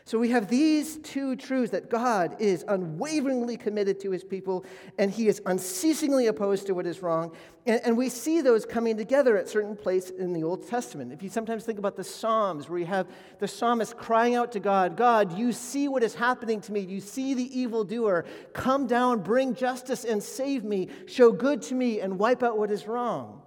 So 0.10 0.18
we 0.18 0.30
have 0.30 0.48
these 0.48 0.98
two 0.98 1.36
truths 1.36 1.70
that 1.70 1.88
God 1.88 2.38
is 2.40 2.66
unwaveringly 2.68 3.58
committed 3.58 4.00
to 4.00 4.10
his 4.10 4.24
people 4.24 4.66
and 4.98 5.12
he 5.12 5.28
is 5.28 5.40
unceasingly 5.46 6.26
opposed 6.26 6.66
to 6.66 6.74
what 6.74 6.88
is 6.88 7.04
wrong. 7.04 7.32
And, 7.68 7.80
and, 7.86 7.96
we 7.96 8.10
see 8.10 8.42
those 8.42 8.66
coming 8.66 8.98
together 8.98 9.38
at 9.38 9.48
certain 9.48 9.76
places 9.76 10.18
in 10.18 10.34
the 10.34 10.44
Old 10.44 10.68
Testament. 10.68 11.14
If 11.14 11.22
you 11.22 11.30
sometimes 11.30 11.64
think 11.64 11.78
about 11.78 11.96
the 11.96 12.04
Psalms, 12.04 12.68
where 12.68 12.80
you 12.80 12.88
have 12.88 13.06
the 13.38 13.48
psalmist 13.48 13.98
crying 13.98 14.34
out 14.34 14.52
to 14.54 14.60
God, 14.60 14.98
God, 14.98 15.38
you 15.38 15.52
see 15.52 15.88
what 15.88 16.02
is 16.02 16.16
happening 16.16 16.60
to 16.62 16.72
me. 16.72 16.80
You 16.80 17.02
see 17.02 17.36
the 17.36 17.60
evildoer. 17.60 18.26
Come 18.54 18.88
down, 18.88 19.22
bring 19.22 19.54
justice, 19.54 20.06
and 20.06 20.24
save 20.24 20.64
me. 20.64 20.88
Show 21.06 21.32
good 21.32 21.62
to 21.64 21.76
me 21.76 22.00
and 22.00 22.18
wipe 22.18 22.42
out 22.42 22.58
what 22.58 22.72
is 22.72 22.88
wrong. 22.88 23.44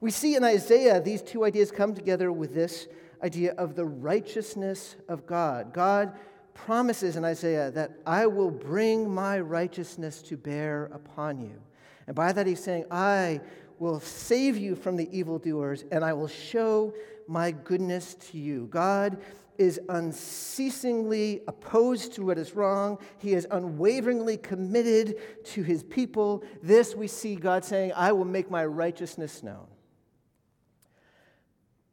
We 0.00 0.10
see 0.10 0.36
in 0.36 0.42
Isaiah 0.42 1.02
these 1.02 1.20
two 1.20 1.44
ideas 1.44 1.70
come 1.70 1.94
together 1.94 2.32
with 2.32 2.54
this 2.54 2.88
idea 3.22 3.52
of 3.52 3.74
the 3.74 3.84
righteousness 3.84 4.96
of 5.08 5.26
God. 5.26 5.72
God 5.72 6.12
promises 6.54 7.16
in 7.16 7.24
Isaiah 7.24 7.70
that 7.70 7.92
I 8.06 8.26
will 8.26 8.50
bring 8.50 9.12
my 9.12 9.40
righteousness 9.40 10.22
to 10.22 10.36
bear 10.36 10.90
upon 10.92 11.40
you. 11.40 11.60
And 12.06 12.16
by 12.16 12.32
that, 12.32 12.46
he's 12.46 12.62
saying, 12.62 12.86
I 12.90 13.40
will 13.78 14.00
save 14.00 14.56
you 14.56 14.74
from 14.74 14.96
the 14.96 15.08
evildoers 15.16 15.84
and 15.90 16.04
I 16.04 16.12
will 16.12 16.28
show 16.28 16.94
my 17.26 17.52
goodness 17.52 18.14
to 18.14 18.38
you. 18.38 18.66
God 18.70 19.18
is 19.58 19.80
unceasingly 19.88 21.42
opposed 21.46 22.14
to 22.14 22.24
what 22.24 22.38
is 22.38 22.54
wrong. 22.54 22.98
He 23.18 23.34
is 23.34 23.46
unwaveringly 23.50 24.38
committed 24.38 25.16
to 25.46 25.62
his 25.62 25.82
people. 25.82 26.42
This 26.62 26.94
we 26.94 27.06
see 27.06 27.36
God 27.36 27.64
saying, 27.64 27.92
I 27.94 28.12
will 28.12 28.24
make 28.24 28.50
my 28.50 28.64
righteousness 28.64 29.42
known. 29.42 29.66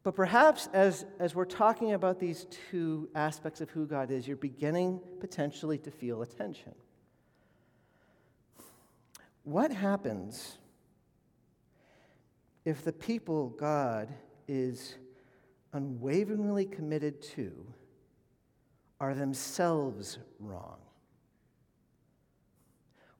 But 0.03 0.15
perhaps 0.15 0.69
as, 0.73 1.05
as 1.19 1.35
we're 1.35 1.45
talking 1.45 1.93
about 1.93 2.19
these 2.19 2.47
two 2.69 3.09
aspects 3.15 3.59
of 3.59 3.69
who 3.69 3.85
God 3.85 4.11
is, 4.11 4.27
you're 4.27 4.37
beginning 4.37 4.99
potentially 5.19 5.77
to 5.79 5.91
feel 5.91 6.21
a 6.21 6.25
tension. 6.25 6.73
What 9.43 9.71
happens 9.71 10.57
if 12.65 12.83
the 12.83 12.93
people 12.93 13.49
God 13.49 14.09
is 14.47 14.95
unwaveringly 15.73 16.65
committed 16.65 17.21
to 17.33 17.51
are 18.99 19.13
themselves 19.13 20.19
wrong? 20.39 20.77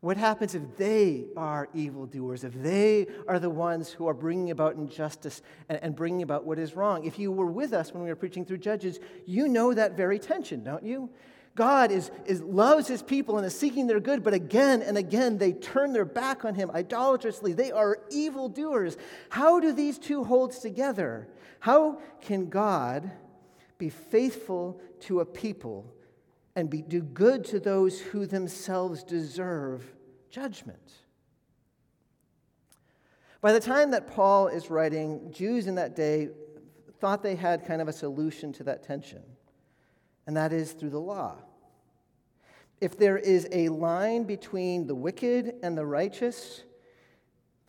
What 0.01 0.15
happens 0.15 0.56
if 0.56 0.77
they 0.77 1.25
are 1.36 1.68
evildoers, 1.74 2.46
if 2.46 2.53
they 2.53 3.08
are 3.27 3.38
the 3.38 3.50
ones 3.50 3.91
who 3.91 4.08
are 4.08 4.13
bringing 4.13 4.51
about 4.51 4.75
injustice 4.75 5.41
and, 5.68 5.77
and, 5.82 5.96
bringing 5.96 6.22
about 6.22 6.46
what 6.46 6.58
is 6.58 6.74
wrong? 6.74 7.03
If 7.03 7.20
you 7.20 7.34
were 7.34 7.51
with 7.51 7.74
us 7.74 7.94
when 7.94 8.03
we 8.03 8.10
were 8.10 8.15
preaching 8.15 8.46
through 8.46 8.60
Judges, 8.60 9.00
you 9.25 9.50
know 9.50 9.74
that 9.74 9.98
very 9.98 10.18
tension, 10.18 10.63
don't 10.63 10.84
you? 10.84 11.10
God 11.53 11.91
is, 11.91 12.12
is, 12.25 12.41
loves 12.41 12.88
his 12.88 13.01
people 13.01 13.38
and 13.38 13.46
is 13.46 13.58
seeking 13.58 13.88
their 13.88 14.00
good, 14.00 14.24
but 14.24 14.34
again 14.34 14.82
and 14.82 14.98
again 14.98 15.38
they 15.38 15.51
turn 15.51 15.91
their 15.91 16.06
back 16.06 16.46
on 16.46 16.56
him 16.56 16.72
idolatrously. 16.74 17.51
They 17.51 17.74
are 17.74 18.00
evildoers. 18.10 18.96
How 19.27 19.60
do 19.60 19.74
these 19.74 19.98
two 19.98 20.24
hold 20.24 20.53
together? 20.53 21.27
How 21.60 22.00
can 22.22 22.48
God 22.48 23.12
be 23.77 23.89
faithful 23.89 24.79
to 25.01 25.20
a 25.20 25.25
people 25.25 25.94
and 26.56 26.70
be, 26.70 26.82
do 26.82 27.01
good 27.01 27.46
to 27.46 27.60
those 27.60 28.00
who 28.00 28.25
themselves 28.25 29.03
deserve 29.03 29.84
judgment. 30.29 30.94
By 33.41 33.53
the 33.53 33.60
time 33.60 33.91
that 33.91 34.08
Paul 34.08 34.48
is 34.48 34.70
writing, 34.70 35.32
Jews 35.32 35.68
in 35.68 35.75
that 35.75 35.96
day 35.96 36.29
thought 37.00 37.24
they 37.24 37.36
had 37.36 37.65
kind 37.65 37.82
of 37.82 37.88
a 37.88 37.94
solution 37.94 38.51
to 38.53 38.63
that 38.63 38.84
tension, 38.84 39.22
and 40.27 40.36
that 40.36 40.51
is 40.51 40.74
through 40.74 40.89
the 40.89 41.00
law. 41.00 41.38
If 42.82 42.98
there 42.98 43.18
is 43.18 43.48
a 43.51 43.70
line 43.70 44.24
between 44.24 44.88
the 44.88 44.96
wicked 44.96 45.56
and 45.63 45.77
the 45.77 45.86
righteous, 45.86 46.63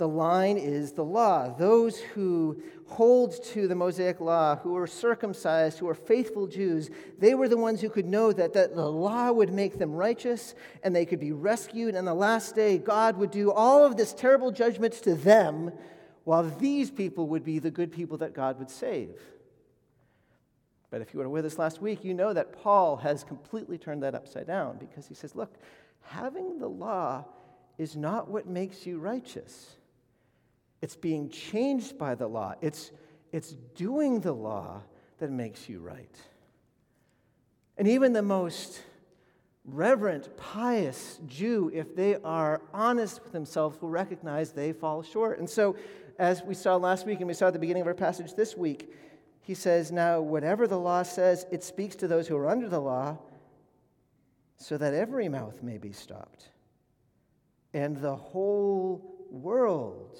the 0.00 0.08
line 0.08 0.56
is 0.56 0.92
the 0.92 1.04
law. 1.04 1.54
Those 1.56 2.00
who 2.00 2.62
hold 2.86 3.44
to 3.44 3.68
the 3.68 3.74
Mosaic 3.74 4.18
law, 4.18 4.56
who 4.56 4.74
are 4.74 4.86
circumcised, 4.86 5.78
who 5.78 5.86
are 5.90 5.94
faithful 5.94 6.46
Jews, 6.46 6.88
they 7.18 7.34
were 7.34 7.48
the 7.48 7.58
ones 7.58 7.82
who 7.82 7.90
could 7.90 8.06
know 8.06 8.32
that, 8.32 8.54
that 8.54 8.74
the 8.74 8.88
law 8.88 9.30
would 9.30 9.52
make 9.52 9.78
them 9.78 9.92
righteous 9.92 10.54
and 10.82 10.96
they 10.96 11.04
could 11.04 11.20
be 11.20 11.32
rescued. 11.32 11.94
And 11.94 12.08
the 12.08 12.14
last 12.14 12.54
day, 12.54 12.78
God 12.78 13.18
would 13.18 13.30
do 13.30 13.52
all 13.52 13.84
of 13.84 13.98
this 13.98 14.14
terrible 14.14 14.50
judgments 14.50 15.02
to 15.02 15.14
them, 15.14 15.70
while 16.24 16.44
these 16.44 16.90
people 16.90 17.26
would 17.28 17.44
be 17.44 17.58
the 17.58 17.70
good 17.70 17.92
people 17.92 18.16
that 18.18 18.32
God 18.32 18.58
would 18.58 18.70
save. 18.70 19.10
But 20.88 21.02
if 21.02 21.12
you 21.12 21.20
were 21.20 21.28
with 21.28 21.44
us 21.44 21.58
last 21.58 21.82
week, 21.82 22.04
you 22.04 22.14
know 22.14 22.32
that 22.32 22.54
Paul 22.54 22.96
has 22.96 23.22
completely 23.22 23.76
turned 23.76 24.02
that 24.02 24.14
upside 24.14 24.46
down 24.46 24.78
because 24.78 25.06
he 25.06 25.14
says, 25.14 25.34
look, 25.34 25.52
having 26.00 26.58
the 26.58 26.68
law 26.68 27.26
is 27.76 27.96
not 27.96 28.30
what 28.30 28.46
makes 28.46 28.86
you 28.86 28.98
righteous. 28.98 29.76
It's 30.82 30.96
being 30.96 31.28
changed 31.28 31.98
by 31.98 32.14
the 32.14 32.26
law. 32.26 32.54
It's, 32.60 32.90
it's 33.32 33.52
doing 33.74 34.20
the 34.20 34.32
law 34.32 34.82
that 35.18 35.30
makes 35.30 35.68
you 35.68 35.80
right. 35.80 36.16
And 37.76 37.86
even 37.86 38.12
the 38.12 38.22
most 38.22 38.82
reverent, 39.64 40.36
pious 40.36 41.20
Jew, 41.26 41.70
if 41.72 41.94
they 41.94 42.16
are 42.16 42.62
honest 42.72 43.22
with 43.22 43.32
themselves, 43.32 43.80
will 43.80 43.90
recognize 43.90 44.52
they 44.52 44.72
fall 44.72 45.02
short. 45.02 45.38
And 45.38 45.48
so, 45.48 45.76
as 46.18 46.42
we 46.42 46.54
saw 46.54 46.76
last 46.76 47.06
week 47.06 47.18
and 47.20 47.28
we 47.28 47.34
saw 47.34 47.46
at 47.46 47.52
the 47.52 47.58
beginning 47.58 47.82
of 47.82 47.86
our 47.86 47.94
passage 47.94 48.34
this 48.34 48.56
week, 48.56 48.92
he 49.40 49.54
says, 49.54 49.90
Now, 49.90 50.20
whatever 50.20 50.66
the 50.66 50.78
law 50.78 51.02
says, 51.02 51.46
it 51.50 51.64
speaks 51.64 51.96
to 51.96 52.08
those 52.08 52.28
who 52.28 52.36
are 52.36 52.48
under 52.48 52.68
the 52.68 52.80
law, 52.80 53.18
so 54.56 54.76
that 54.76 54.92
every 54.92 55.28
mouth 55.28 55.62
may 55.62 55.78
be 55.78 55.92
stopped, 55.92 56.50
and 57.72 57.96
the 57.96 58.14
whole 58.14 59.26
world 59.30 60.18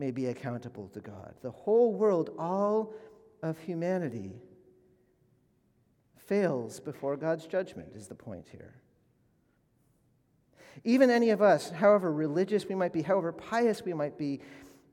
may 0.00 0.10
be 0.10 0.26
accountable 0.26 0.88
to 0.88 1.00
God. 1.00 1.34
The 1.42 1.50
whole 1.50 1.92
world, 1.92 2.30
all 2.38 2.94
of 3.42 3.58
humanity, 3.58 4.32
fails 6.16 6.80
before 6.80 7.18
God's 7.18 7.46
judgment, 7.46 7.90
is 7.94 8.08
the 8.08 8.14
point 8.14 8.48
here. 8.50 8.80
Even 10.84 11.10
any 11.10 11.30
of 11.30 11.42
us, 11.42 11.68
however 11.70 12.10
religious 12.10 12.66
we 12.66 12.74
might 12.74 12.94
be, 12.94 13.02
however 13.02 13.30
pious 13.30 13.84
we 13.84 13.92
might 13.92 14.16
be, 14.16 14.40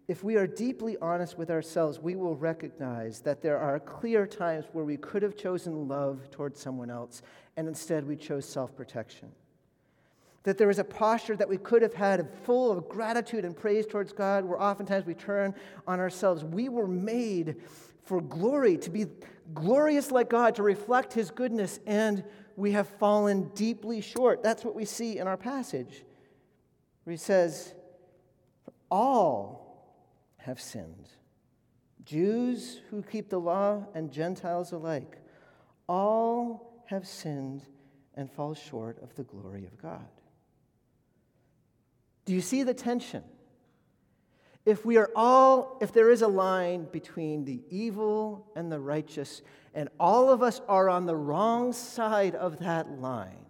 if 0.10 0.24
we 0.24 0.36
are 0.36 0.48
deeply 0.48 0.98
honest 1.02 1.38
with 1.38 1.50
ourselves, 1.50 2.00
we 2.00 2.16
will 2.16 2.36
recognize 2.36 3.22
that 3.22 3.42
there 3.42 3.58
are 3.58 3.80
clear 3.80 4.28
times 4.28 4.66
where 4.74 4.86
we 4.86 4.98
could 4.98 5.22
have 5.22 5.38
chosen 5.38 5.88
love 5.88 6.30
towards 6.32 6.60
someone 6.60 6.90
else, 6.90 7.22
and 7.56 7.68
instead 7.68 8.06
we 8.06 8.18
chose 8.18 8.46
self 8.46 8.76
protection. 8.76 9.32
That 10.48 10.58
there 10.58 10.70
is 10.70 10.80
a 10.80 10.86
posture 10.86 11.36
that 11.36 11.50
we 11.50 11.58
could 11.58 11.82
have 11.82 11.94
had 11.94 12.26
full 12.46 12.72
of 12.72 12.88
gratitude 12.88 13.44
and 13.44 13.54
praise 13.54 13.86
towards 13.86 14.14
God, 14.14 14.46
where 14.46 14.62
oftentimes 14.62 15.06
we 15.06 15.14
turn 15.14 15.54
on 15.86 16.00
ourselves. 16.00 16.46
We 16.46 16.70
were 16.70 16.88
made 16.88 17.58
for 18.06 18.22
glory, 18.22 18.78
to 18.78 18.90
be 18.90 19.08
glorious 19.54 20.10
like 20.10 20.30
God, 20.30 20.56
to 20.56 20.64
reflect 20.64 21.12
His 21.12 21.32
goodness, 21.32 21.82
and 21.86 22.24
we 22.56 22.72
have 22.72 22.88
fallen 22.88 23.52
deeply 23.56 24.00
short. 24.00 24.42
That's 24.42 24.64
what 24.64 24.74
we 24.74 24.86
see 24.86 25.18
in 25.18 25.28
our 25.28 25.36
passage, 25.36 26.06
where 27.04 27.12
He 27.12 27.18
says, 27.18 27.74
All 28.90 29.84
have 30.38 30.62
sinned. 30.62 31.10
Jews 32.06 32.80
who 32.90 33.04
keep 33.04 33.30
the 33.30 33.38
law 33.38 33.86
and 33.94 34.14
Gentiles 34.14 34.72
alike, 34.72 35.18
all 35.90 36.86
have 36.86 37.06
sinned 37.06 37.66
and 38.16 38.32
fall 38.32 38.54
short 38.54 39.04
of 39.04 39.14
the 39.16 39.24
glory 39.24 39.66
of 39.66 39.78
God. 39.82 40.08
Do 42.28 42.34
you 42.34 42.42
see 42.42 42.64
the 42.64 42.74
tension? 42.74 43.24
If 44.66 44.86
we 44.86 44.98
are 44.98 45.10
all, 45.16 45.78
if 45.80 45.94
there 45.94 46.12
is 46.12 46.22
a 46.22 46.28
line 46.28 46.90
between 46.92 47.46
the 47.46 47.62
evil 47.70 48.52
and 48.54 48.70
the 48.70 48.82
righteous, 48.82 49.42
and 49.74 49.88
all 49.98 50.30
of 50.30 50.44
us 50.44 50.60
are 50.68 50.90
on 50.90 51.06
the 51.06 51.16
wrong 51.16 51.72
side 51.72 52.36
of 52.36 52.60
that 52.60 53.00
line, 53.00 53.46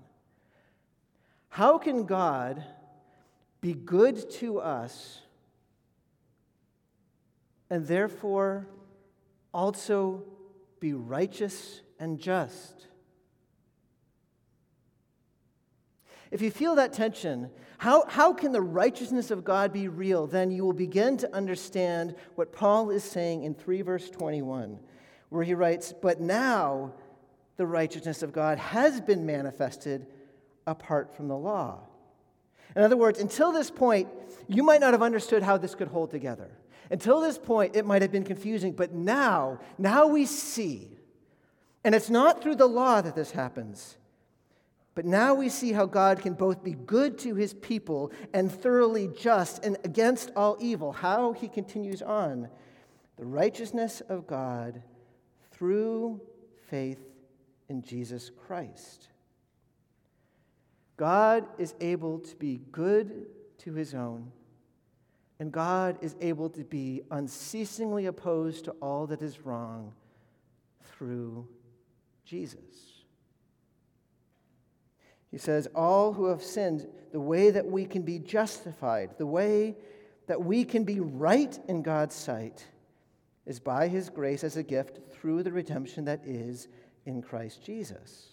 how 1.50 1.80
can 1.80 2.06
God 2.06 2.64
be 3.62 3.74
good 3.74 4.30
to 4.34 4.60
us 4.60 5.22
and 7.72 7.88
therefore 7.88 8.68
also 9.56 10.24
be 10.80 10.94
righteous 10.94 11.82
and 12.00 12.20
just. 12.20 12.86
If 16.32 16.42
you 16.42 16.52
feel 16.52 16.76
that 16.76 16.94
tension, 16.94 17.50
how, 17.78 18.06
how 18.08 18.34
can 18.34 18.52
the 18.52 18.62
righteousness 18.62 19.32
of 19.32 19.44
God 19.44 19.72
be 19.72 19.88
real? 19.88 20.28
Then 20.28 20.52
you 20.52 20.66
will 20.66 20.74
begin 20.74 21.18
to 21.18 21.36
understand 21.36 22.16
what 22.36 22.52
Paul 22.52 22.90
is 22.90 23.04
saying 23.04 23.44
in 23.44 23.54
3 23.54 23.82
verse 23.82 24.10
21, 24.10 24.80
where 25.30 25.44
he 25.44 25.54
writes, 25.54 25.94
But 26.00 26.20
now 26.20 26.94
the 27.56 27.66
righteousness 27.66 28.24
of 28.24 28.34
God 28.34 28.58
has 28.58 29.00
been 29.02 29.26
manifested 29.26 30.08
apart 30.66 31.16
from 31.16 31.28
the 31.28 31.38
law. 31.38 31.80
In 32.76 32.84
other 32.84 32.98
words, 32.98 33.20
until 33.20 33.52
this 33.52 33.72
point, 33.72 34.10
you 34.48 34.64
might 34.64 34.82
not 34.82 34.94
have 34.94 35.02
understood 35.02 35.44
how 35.44 35.58
this 35.58 35.76
could 35.76 35.88
hold 35.88 36.12
together. 36.12 36.50
Until 36.92 37.20
this 37.20 37.38
point, 37.38 37.76
it 37.76 37.86
might 37.86 38.02
have 38.02 38.12
been 38.12 38.24
confusing, 38.24 38.74
but 38.74 38.94
now, 38.94 39.60
now 39.78 40.08
we 40.08 40.26
see. 40.26 40.90
And 41.84 41.96
it's 41.96 42.10
not 42.10 42.42
through 42.42 42.56
the 42.56 42.68
law 42.68 43.02
that 43.02 43.16
this 43.16 43.32
happens. 43.32 43.98
But 44.98 45.06
now 45.06 45.36
we 45.36 45.48
see 45.48 45.74
how 45.74 45.86
God 45.86 46.22
can 46.24 46.34
both 46.34 46.64
be 46.64 46.72
good 46.74 47.20
to 47.20 47.36
his 47.36 47.54
people 47.54 48.12
and 48.34 48.52
thoroughly 48.52 49.08
just 49.16 49.64
and 49.64 49.78
against 49.84 50.32
all 50.36 50.58
evil. 50.60 50.92
How 50.92 51.34
he 51.34 51.48
continues 51.48 52.02
on. 52.02 52.50
The 53.18 53.26
righteousness 53.26 54.02
of 54.10 54.26
God 54.26 54.82
through 55.52 56.20
faith 56.72 56.98
in 57.70 57.84
Jesus 57.84 58.32
Christ. 58.48 59.10
God 60.98 61.46
is 61.60 61.76
able 61.80 62.18
to 62.18 62.36
be 62.36 62.62
good 62.72 63.28
to 63.60 63.74
his 63.74 63.94
own 63.94 64.32
and 65.40 65.52
God 65.52 66.00
is 66.02 66.16
able 66.22 66.50
to 66.50 66.64
be 66.64 67.04
unceasingly 67.12 68.08
opposed 68.08 68.66
to 68.66 68.72
all 68.82 69.06
that 69.06 69.22
is 69.22 69.46
wrong 69.46 69.94
through 70.82 71.48
Jesus. 72.26 72.97
He 75.38 75.42
says, 75.42 75.68
All 75.76 76.14
who 76.14 76.26
have 76.26 76.42
sinned, 76.42 76.88
the 77.12 77.20
way 77.20 77.52
that 77.52 77.68
we 77.68 77.86
can 77.86 78.02
be 78.02 78.18
justified, 78.18 79.20
the 79.20 79.28
way 79.28 79.76
that 80.26 80.44
we 80.44 80.66
can 80.66 80.84
be 80.84 81.00
right 81.00 81.60
in 81.68 81.84
God's 81.84 82.16
sight, 82.16 82.66
is 83.46 83.60
by 83.60 83.88
his 83.88 84.10
grace 84.10 84.44
as 84.44 84.58
a 84.58 84.64
gift 84.64 84.98
through 85.14 85.44
the 85.44 85.52
redemption 85.52 86.06
that 86.06 86.26
is 86.26 86.70
in 87.06 87.22
Christ 87.22 87.64
Jesus. 87.64 88.30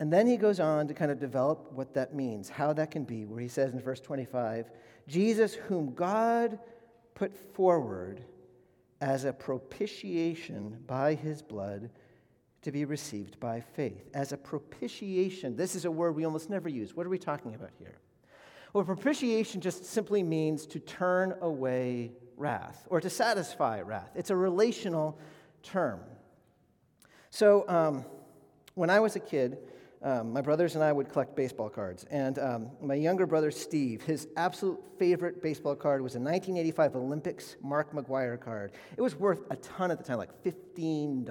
And 0.00 0.12
then 0.12 0.26
he 0.26 0.36
goes 0.36 0.58
on 0.58 0.88
to 0.88 0.94
kind 0.94 1.12
of 1.12 1.20
develop 1.20 1.70
what 1.74 1.94
that 1.94 2.12
means, 2.12 2.48
how 2.48 2.72
that 2.72 2.90
can 2.90 3.04
be, 3.04 3.24
where 3.24 3.40
he 3.40 3.46
says 3.46 3.72
in 3.72 3.80
verse 3.80 4.00
25, 4.00 4.68
Jesus, 5.06 5.54
whom 5.54 5.94
God 5.94 6.58
put 7.14 7.36
forward 7.54 8.20
as 9.00 9.24
a 9.24 9.32
propitiation 9.32 10.82
by 10.88 11.14
his 11.14 11.40
blood 11.40 11.88
to 12.62 12.72
be 12.72 12.84
received 12.84 13.40
by 13.40 13.60
faith. 13.60 14.10
As 14.14 14.32
a 14.32 14.36
propitiation. 14.36 15.56
This 15.56 15.74
is 15.74 15.84
a 15.84 15.90
word 15.90 16.14
we 16.14 16.24
almost 16.24 16.50
never 16.50 16.68
use. 16.68 16.94
What 16.94 17.06
are 17.06 17.10
we 17.10 17.18
talking 17.18 17.54
about 17.54 17.70
here? 17.78 17.98
Well, 18.72 18.84
propitiation 18.84 19.60
just 19.60 19.84
simply 19.84 20.22
means 20.22 20.66
to 20.66 20.78
turn 20.78 21.34
away 21.40 22.12
wrath 22.36 22.86
or 22.88 23.00
to 23.00 23.10
satisfy 23.10 23.80
wrath. 23.80 24.10
It's 24.14 24.30
a 24.30 24.36
relational 24.36 25.18
term. 25.62 26.00
So, 27.30 27.64
um, 27.68 28.04
when 28.74 28.90
I 28.90 29.00
was 29.00 29.16
a 29.16 29.20
kid, 29.20 29.58
um, 30.02 30.32
my 30.32 30.40
brothers 30.40 30.74
and 30.74 30.84
I 30.84 30.92
would 30.92 31.10
collect 31.10 31.36
baseball 31.36 31.68
cards. 31.68 32.04
And 32.10 32.38
um, 32.38 32.70
my 32.80 32.94
younger 32.94 33.26
brother, 33.26 33.50
Steve, 33.50 34.02
his 34.02 34.28
absolute 34.36 34.80
favorite 34.98 35.42
baseball 35.42 35.74
card 35.74 36.00
was 36.00 36.14
a 36.14 36.18
1985 36.20 36.96
Olympics 36.96 37.56
Mark 37.62 37.92
McGwire 37.92 38.40
card. 38.40 38.72
It 38.96 39.02
was 39.02 39.16
worth 39.16 39.42
a 39.50 39.56
ton 39.56 39.90
at 39.90 39.98
the 39.98 40.04
time, 40.04 40.18
like 40.18 40.42
$15. 40.42 41.26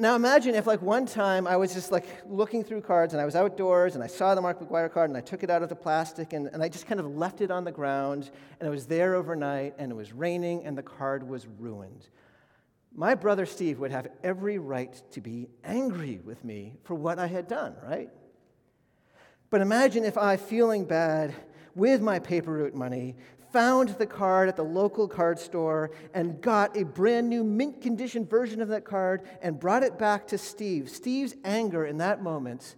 Now 0.00 0.16
imagine 0.16 0.54
if, 0.54 0.66
like, 0.66 0.82
one 0.82 1.06
time 1.06 1.46
I 1.46 1.56
was 1.56 1.72
just 1.74 1.92
like 1.92 2.06
looking 2.26 2.64
through 2.64 2.80
cards 2.80 3.12
and 3.12 3.20
I 3.20 3.24
was 3.24 3.36
outdoors 3.36 3.94
and 3.94 4.02
I 4.02 4.08
saw 4.08 4.34
the 4.34 4.40
Mark 4.40 4.58
McGwire 4.58 4.92
card 4.92 5.10
and 5.10 5.16
I 5.16 5.20
took 5.20 5.44
it 5.44 5.50
out 5.50 5.62
of 5.62 5.68
the 5.68 5.76
plastic 5.76 6.32
and, 6.32 6.48
and 6.48 6.62
I 6.62 6.68
just 6.68 6.86
kind 6.86 6.98
of 6.98 7.06
left 7.06 7.40
it 7.40 7.50
on 7.50 7.64
the 7.64 7.70
ground 7.70 8.30
and 8.58 8.66
it 8.66 8.70
was 8.70 8.86
there 8.86 9.14
overnight 9.14 9.74
and 9.78 9.92
it 9.92 9.94
was 9.94 10.12
raining 10.12 10.64
and 10.64 10.76
the 10.76 10.82
card 10.82 11.22
was 11.28 11.46
ruined 11.58 12.08
my 12.94 13.14
brother 13.14 13.46
Steve 13.46 13.78
would 13.78 13.90
have 13.90 14.08
every 14.22 14.58
right 14.58 15.00
to 15.12 15.20
be 15.20 15.48
angry 15.64 16.20
with 16.24 16.44
me 16.44 16.74
for 16.82 16.94
what 16.94 17.18
I 17.18 17.26
had 17.26 17.46
done, 17.46 17.76
right? 17.82 18.10
But 19.48 19.60
imagine 19.60 20.04
if 20.04 20.18
I, 20.18 20.36
feeling 20.36 20.84
bad 20.84 21.34
with 21.74 22.00
my 22.00 22.18
paper 22.18 22.52
route 22.52 22.74
money, 22.74 23.16
found 23.52 23.90
the 23.90 24.06
card 24.06 24.48
at 24.48 24.56
the 24.56 24.64
local 24.64 25.08
card 25.08 25.38
store 25.38 25.90
and 26.14 26.40
got 26.40 26.76
a 26.76 26.84
brand 26.84 27.28
new 27.28 27.44
mint 27.44 27.80
condition 27.80 28.26
version 28.26 28.60
of 28.60 28.68
that 28.68 28.84
card 28.84 29.22
and 29.42 29.58
brought 29.58 29.82
it 29.82 29.98
back 29.98 30.26
to 30.28 30.38
Steve. 30.38 30.88
Steve's 30.88 31.34
anger 31.44 31.84
in 31.84 31.98
that 31.98 32.22
moment 32.22 32.76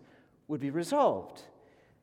would 0.49 0.61
be 0.61 0.71
resolved. 0.71 1.43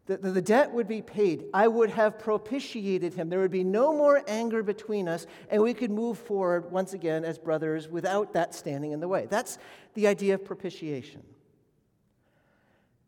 The, 0.06 0.18
the, 0.18 0.32
the, 0.32 0.42
debt 0.42 0.74
would 0.74 0.88
be 0.88 1.04
paid. 1.04 1.46
I 1.54 1.68
would 1.68 1.92
have 1.92 2.18
propitiated 2.18 3.14
him. 3.14 3.30
There 3.30 3.40
would 3.40 3.52
be 3.52 3.64
no 3.64 3.94
more 3.94 4.24
anger 4.28 4.64
between 4.64 5.08
us, 5.08 5.28
and 5.52 5.62
we 5.62 5.76
could 5.76 5.92
move 5.92 6.18
forward 6.18 6.72
once 6.72 6.94
again 6.94 7.24
as 7.24 7.38
brothers 7.38 7.88
without 7.88 8.34
that 8.34 8.56
standing 8.56 8.92
in 8.92 9.02
the 9.02 9.08
way. 9.08 9.28
That's 9.30 9.60
the 9.94 10.08
idea 10.08 10.34
of 10.34 10.44
propitiation. 10.44 11.22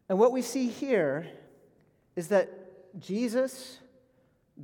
And 0.10 0.20
what 0.20 0.32
we 0.32 0.44
see 0.44 0.68
here 0.68 1.28
is 2.16 2.28
that 2.28 2.52
Jesus, 3.00 3.80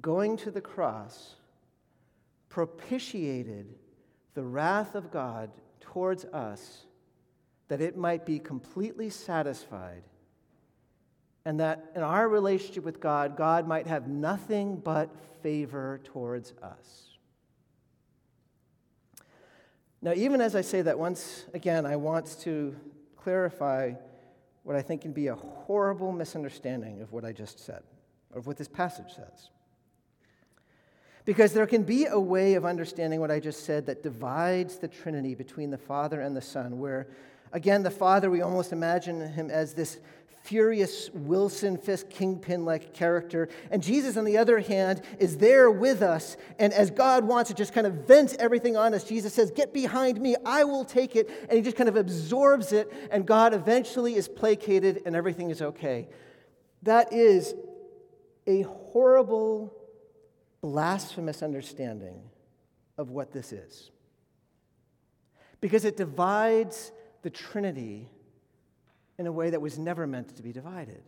going 0.01 0.37
to 0.37 0.51
the 0.51 0.61
cross, 0.61 1.35
propitiated 2.49 3.75
the 4.33 4.43
wrath 4.43 4.95
of 4.95 5.11
God 5.11 5.49
towards 5.79 6.25
us 6.25 6.85
that 7.67 7.81
it 7.81 7.97
might 7.97 8.25
be 8.25 8.39
completely 8.39 9.09
satisfied 9.09 10.03
and 11.45 11.59
that 11.59 11.91
in 11.95 12.01
our 12.01 12.27
relationship 12.27 12.83
with 12.83 12.99
God, 12.99 13.37
God 13.37 13.67
might 13.67 13.87
have 13.87 14.07
nothing 14.07 14.77
but 14.77 15.09
favor 15.41 16.01
towards 16.03 16.53
us. 16.61 17.07
Now, 20.01 20.13
even 20.13 20.41
as 20.41 20.55
I 20.55 20.61
say 20.61 20.81
that, 20.81 20.99
once 20.99 21.45
again, 21.53 21.85
I 21.85 21.95
want 21.95 22.37
to 22.41 22.75
clarify 23.15 23.93
what 24.63 24.75
I 24.75 24.81
think 24.81 25.01
can 25.01 25.13
be 25.13 25.27
a 25.27 25.35
horrible 25.35 26.11
misunderstanding 26.11 27.01
of 27.01 27.13
what 27.13 27.23
I 27.23 27.31
just 27.31 27.65
said, 27.65 27.81
of 28.33 28.45
what 28.45 28.57
this 28.57 28.67
passage 28.67 29.15
says. 29.15 29.49
Because 31.27 31.51
there 31.51 31.67
can 31.67 31.83
be 31.83 32.05
a 32.05 32.17
way 32.17 32.53
of 32.53 32.63
understanding 32.63 33.19
what 33.19 33.31
I 33.31 33.41
just 33.41 33.65
said 33.65 33.87
that 33.87 34.01
divides 34.01 34.77
the 34.77 34.87
Trinity 34.87 35.35
between 35.35 35.71
the 35.71 35.77
Father 35.77 36.21
and 36.21 36.33
the 36.33 36.41
Son, 36.41 36.79
where, 36.79 37.09
again, 37.51 37.83
the 37.83 37.91
Father, 37.91 38.29
we 38.29 38.39
almost 38.39 38.71
imagine 38.71 39.33
him 39.33 39.51
as 39.51 39.73
this 39.73 39.99
furious 40.43 41.09
Wilson 41.09 41.77
Fisk 41.77 42.09
kingpin 42.09 42.63
like 42.63 42.93
character. 42.93 43.49
And 43.71 43.83
Jesus, 43.83 44.15
on 44.15 44.23
the 44.23 44.37
other 44.37 44.59
hand, 44.59 45.01
is 45.19 45.35
there 45.35 45.69
with 45.69 46.01
us. 46.01 46.37
And 46.59 46.71
as 46.71 46.91
God 46.91 47.25
wants 47.25 47.49
to 47.49 47.53
just 47.53 47.73
kind 47.73 47.85
of 47.85 48.07
vent 48.07 48.37
everything 48.39 48.77
on 48.77 48.93
us, 48.93 49.03
Jesus 49.03 49.33
says, 49.33 49.51
Get 49.51 49.73
behind 49.73 50.21
me, 50.21 50.37
I 50.45 50.63
will 50.63 50.85
take 50.85 51.17
it. 51.17 51.29
And 51.49 51.57
he 51.57 51.61
just 51.61 51.75
kind 51.75 51.89
of 51.89 51.97
absorbs 51.97 52.71
it. 52.71 52.89
And 53.11 53.25
God 53.25 53.53
eventually 53.53 54.15
is 54.15 54.29
placated 54.29 55.01
and 55.05 55.13
everything 55.13 55.49
is 55.49 55.61
okay. 55.61 56.07
That 56.83 57.11
is 57.11 57.53
a 58.47 58.61
horrible, 58.61 59.76
blasphemous 60.67 61.41
understanding 61.41 62.19
of 62.97 63.09
what 63.09 63.31
this 63.31 63.53
is. 63.53 63.89
Because 65.61 65.85
it 65.85 65.95
divides 65.95 66.91
the 67.21 67.29
Trinity 67.29 68.09
in 69.17 69.27
a 69.27 69.31
way 69.31 69.49
that 69.49 69.61
was 69.61 69.79
never 69.79 70.05
meant 70.05 70.35
to 70.35 70.43
be 70.43 70.51
divided. 70.51 71.03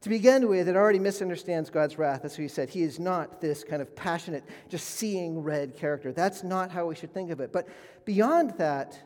To 0.00 0.08
begin 0.08 0.48
with, 0.48 0.66
it 0.66 0.76
already 0.76 0.98
misunderstands 0.98 1.68
God's 1.68 1.98
wrath. 1.98 2.22
That's 2.22 2.34
As 2.34 2.38
we 2.38 2.48
said, 2.48 2.70
he 2.70 2.82
is 2.82 2.98
not 2.98 3.42
this 3.42 3.64
kind 3.64 3.82
of 3.82 3.94
passionate, 3.94 4.44
just 4.70 4.86
seeing 4.88 5.42
red 5.42 5.76
character. 5.76 6.10
That's 6.10 6.42
not 6.42 6.70
how 6.70 6.86
we 6.86 6.94
should 6.94 7.12
think 7.12 7.30
of 7.30 7.40
it. 7.40 7.52
But 7.52 7.68
beyond 8.06 8.54
that, 8.56 8.98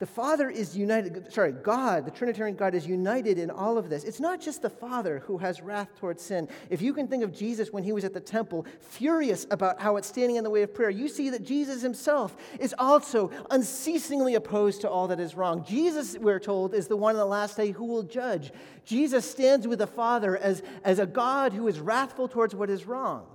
the 0.00 0.06
Father 0.06 0.50
is 0.50 0.76
united, 0.76 1.32
sorry, 1.32 1.52
God, 1.52 2.04
the 2.04 2.10
Trinitarian 2.10 2.56
God, 2.56 2.74
is 2.74 2.84
united 2.84 3.38
in 3.38 3.48
all 3.48 3.78
of 3.78 3.88
this. 3.88 4.02
It's 4.02 4.18
not 4.18 4.40
just 4.40 4.60
the 4.60 4.68
Father 4.68 5.20
who 5.20 5.38
has 5.38 5.62
wrath 5.62 5.88
towards 6.00 6.20
sin. 6.20 6.48
If 6.68 6.82
you 6.82 6.92
can 6.92 7.06
think 7.06 7.22
of 7.22 7.32
Jesus 7.32 7.72
when 7.72 7.84
he 7.84 7.92
was 7.92 8.04
at 8.04 8.12
the 8.12 8.18
temple, 8.18 8.66
furious 8.80 9.46
about 9.52 9.80
how 9.80 9.96
it's 9.96 10.08
standing 10.08 10.34
in 10.34 10.42
the 10.42 10.50
way 10.50 10.62
of 10.62 10.74
prayer, 10.74 10.90
you 10.90 11.06
see 11.06 11.30
that 11.30 11.44
Jesus 11.44 11.80
himself 11.80 12.36
is 12.58 12.74
also 12.76 13.30
unceasingly 13.50 14.34
opposed 14.34 14.80
to 14.80 14.90
all 14.90 15.06
that 15.08 15.20
is 15.20 15.36
wrong. 15.36 15.64
Jesus, 15.64 16.18
we're 16.18 16.40
told, 16.40 16.74
is 16.74 16.88
the 16.88 16.96
one 16.96 17.14
in 17.14 17.18
the 17.18 17.24
last 17.24 17.56
day 17.56 17.70
who 17.70 17.84
will 17.84 18.02
judge. 18.02 18.50
Jesus 18.84 19.30
stands 19.30 19.68
with 19.68 19.78
the 19.78 19.86
Father 19.86 20.36
as, 20.36 20.64
as 20.82 20.98
a 20.98 21.06
God 21.06 21.52
who 21.52 21.68
is 21.68 21.78
wrathful 21.78 22.26
towards 22.26 22.52
what 22.52 22.68
is 22.68 22.84
wrong. 22.84 23.28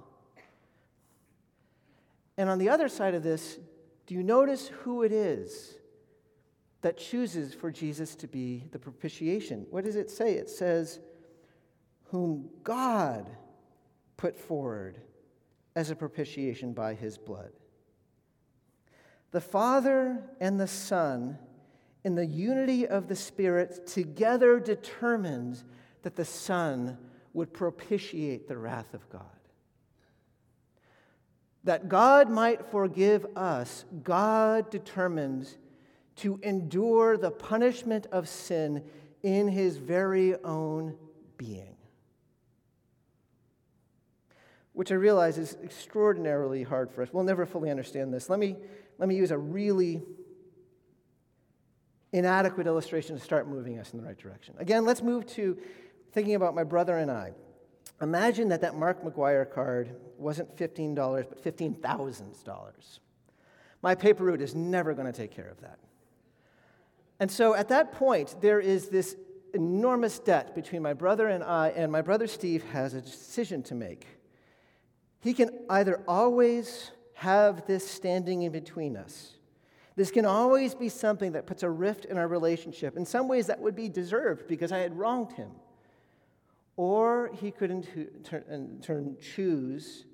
And 2.38 2.50
on 2.50 2.60
the 2.60 2.68
other 2.68 2.90
side 2.90 3.16
of 3.16 3.24
this, 3.24 3.58
do 4.08 4.14
you 4.14 4.24
notice 4.24 4.68
who 4.68 5.04
it 5.04 5.14
is? 5.14 5.79
That 6.82 6.98
chooses 6.98 7.54
for 7.54 7.72
Jesus 7.72 8.16
to 8.16 8.28
be 8.28 8.66
the 8.72 8.80
propitiation. 8.80 9.66
What 9.70 9.84
does 9.84 9.96
it 9.96 10.10
say? 10.10 10.34
It 10.34 10.50
says, 10.50 11.00
Whom 12.06 12.50
God 12.64 13.30
put 14.18 14.38
forward 14.38 15.00
as 15.76 15.90
a 15.90 15.96
propitiation 15.96 16.74
by 16.74 16.94
his 16.94 17.18
blood. 17.18 17.52
The 19.32 19.42
Father 19.42 20.24
and 20.40 20.60
the 20.60 20.68
Son, 20.68 21.38
in 22.04 22.16
the 22.16 22.26
unity 22.26 22.88
of 22.88 23.08
the 23.08 23.16
Spirit, 23.16 23.86
together 23.86 24.60
determined 24.60 25.64
that 26.02 26.16
the 26.16 26.26
Son 26.26 26.98
would 27.34 27.54
propitiate 27.54 28.48
the 28.48 28.58
wrath 28.58 28.94
of 28.94 29.08
God. 29.10 29.22
That 31.64 31.88
God 31.88 32.30
might 32.30 32.72
forgive 32.72 33.26
us, 33.36 33.86
God 34.04 34.70
determined 34.72 35.56
to 36.20 36.40
endure 36.44 37.18
the 37.18 37.32
punishment 37.32 38.08
of 38.12 38.28
sin 38.28 38.84
in 39.24 39.48
his 39.48 39.78
very 39.78 40.36
own 40.44 40.98
being. 41.38 41.76
Which 44.74 44.92
I 44.92 44.96
realize 44.96 45.38
is 45.38 45.58
extraordinarily 45.64 46.64
hard 46.64 46.92
for 46.92 47.02
us. 47.02 47.10
We'll 47.12 47.24
never 47.24 47.46
fully 47.46 47.70
understand 47.70 48.14
this. 48.14 48.30
Let 48.30 48.40
me, 48.40 48.56
let 48.98 49.10
me 49.10 49.16
use 49.16 49.32
a 49.32 49.38
really 49.38 50.02
inadequate 52.12 52.68
illustration 52.68 53.18
to 53.18 53.24
start 53.24 53.48
moving 53.48 53.80
us 53.80 53.94
in 53.94 54.00
the 54.00 54.06
right 54.06 54.18
direction. 54.18 54.56
Again, 54.58 54.86
let's 54.86 55.02
move 55.02 55.26
to 55.28 55.58
thinking 56.12 56.36
about 56.36 56.56
my 56.56 56.64
brother 56.64 56.98
and 56.98 57.12
I. 57.12 57.34
Imagine 58.02 58.50
that 58.50 58.62
that 58.62 58.76
Mark 58.76 59.04
McGwire 59.04 59.50
card 59.50 59.96
wasn't 60.18 60.56
$15, 60.56 60.96
but 61.30 61.44
$15,000. 61.44 63.00
My 63.82 63.96
paper 63.96 64.24
route 64.24 64.42
is 64.42 64.56
never 64.56 64.94
going 64.94 65.08
to 65.08 65.14
take 65.14 65.32
care 65.32 65.48
of 65.48 65.62
that. 65.62 65.80
And 67.20 67.30
so 67.30 67.54
at 67.54 67.68
that 67.70 67.92
point, 67.92 68.36
there 68.42 68.60
is 68.60 68.88
this 68.88 69.16
enormous 69.54 70.20
debt 70.20 70.56
between 70.56 70.82
my 70.82 70.94
brother 70.94 71.28
and 71.28 71.44
I, 71.44 71.70
and 71.70 71.92
my 71.92 72.02
brother 72.02 72.28
Steve 72.28 72.64
has 72.72 72.94
a 72.94 73.02
decision 73.02 73.64
to 73.64 73.76
make. 73.76 74.06
He 75.20 75.34
can 75.34 75.50
either 75.70 76.02
always 76.08 76.92
have 77.14 77.66
this 77.68 77.86
standing 77.86 78.44
in 78.44 78.52
between 78.52 78.96
us. 78.96 79.34
This 79.98 80.12
can 80.12 80.26
always 80.26 80.76
be 80.76 80.88
something 80.88 81.34
that 81.34 81.46
puts 81.46 81.62
a 81.64 81.70
rift 81.70 82.06
in 82.06 82.18
our 82.18 82.28
relationship. 82.28 82.96
In 82.96 83.06
some 83.06 83.28
ways, 83.28 83.48
that 83.48 83.60
would 83.60 83.76
be 83.76 83.90
deserved 83.90 84.48
because 84.48 84.72
I 84.72 84.78
had 84.78 84.98
wronged 84.98 85.34
him. 85.34 85.50
Or 86.78 87.32
he 87.34 87.52
could 87.52 87.70
in 87.70 87.84
turn, 88.82 89.18
choose 89.36 90.06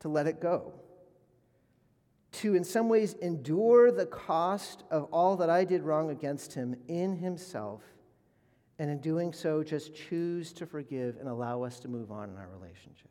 to 0.00 0.08
let 0.08 0.26
it 0.26 0.40
go 0.40 0.72
to, 2.34 2.54
in 2.54 2.64
some 2.64 2.88
ways, 2.88 3.14
endure 3.14 3.90
the 3.90 4.06
cost 4.06 4.84
of 4.90 5.04
all 5.12 5.36
that 5.36 5.50
I 5.50 5.64
did 5.64 5.82
wrong 5.82 6.10
against 6.10 6.54
him 6.54 6.76
in 6.88 7.16
himself, 7.16 7.82
and 8.78 8.90
in 8.90 9.00
doing 9.00 9.32
so, 9.32 9.62
just 9.62 9.94
choose 9.94 10.52
to 10.54 10.66
forgive 10.66 11.16
and 11.18 11.28
allow 11.28 11.62
us 11.62 11.78
to 11.80 11.88
move 11.88 12.10
on 12.10 12.30
in 12.30 12.36
our 12.36 12.48
relationship. 12.48 13.10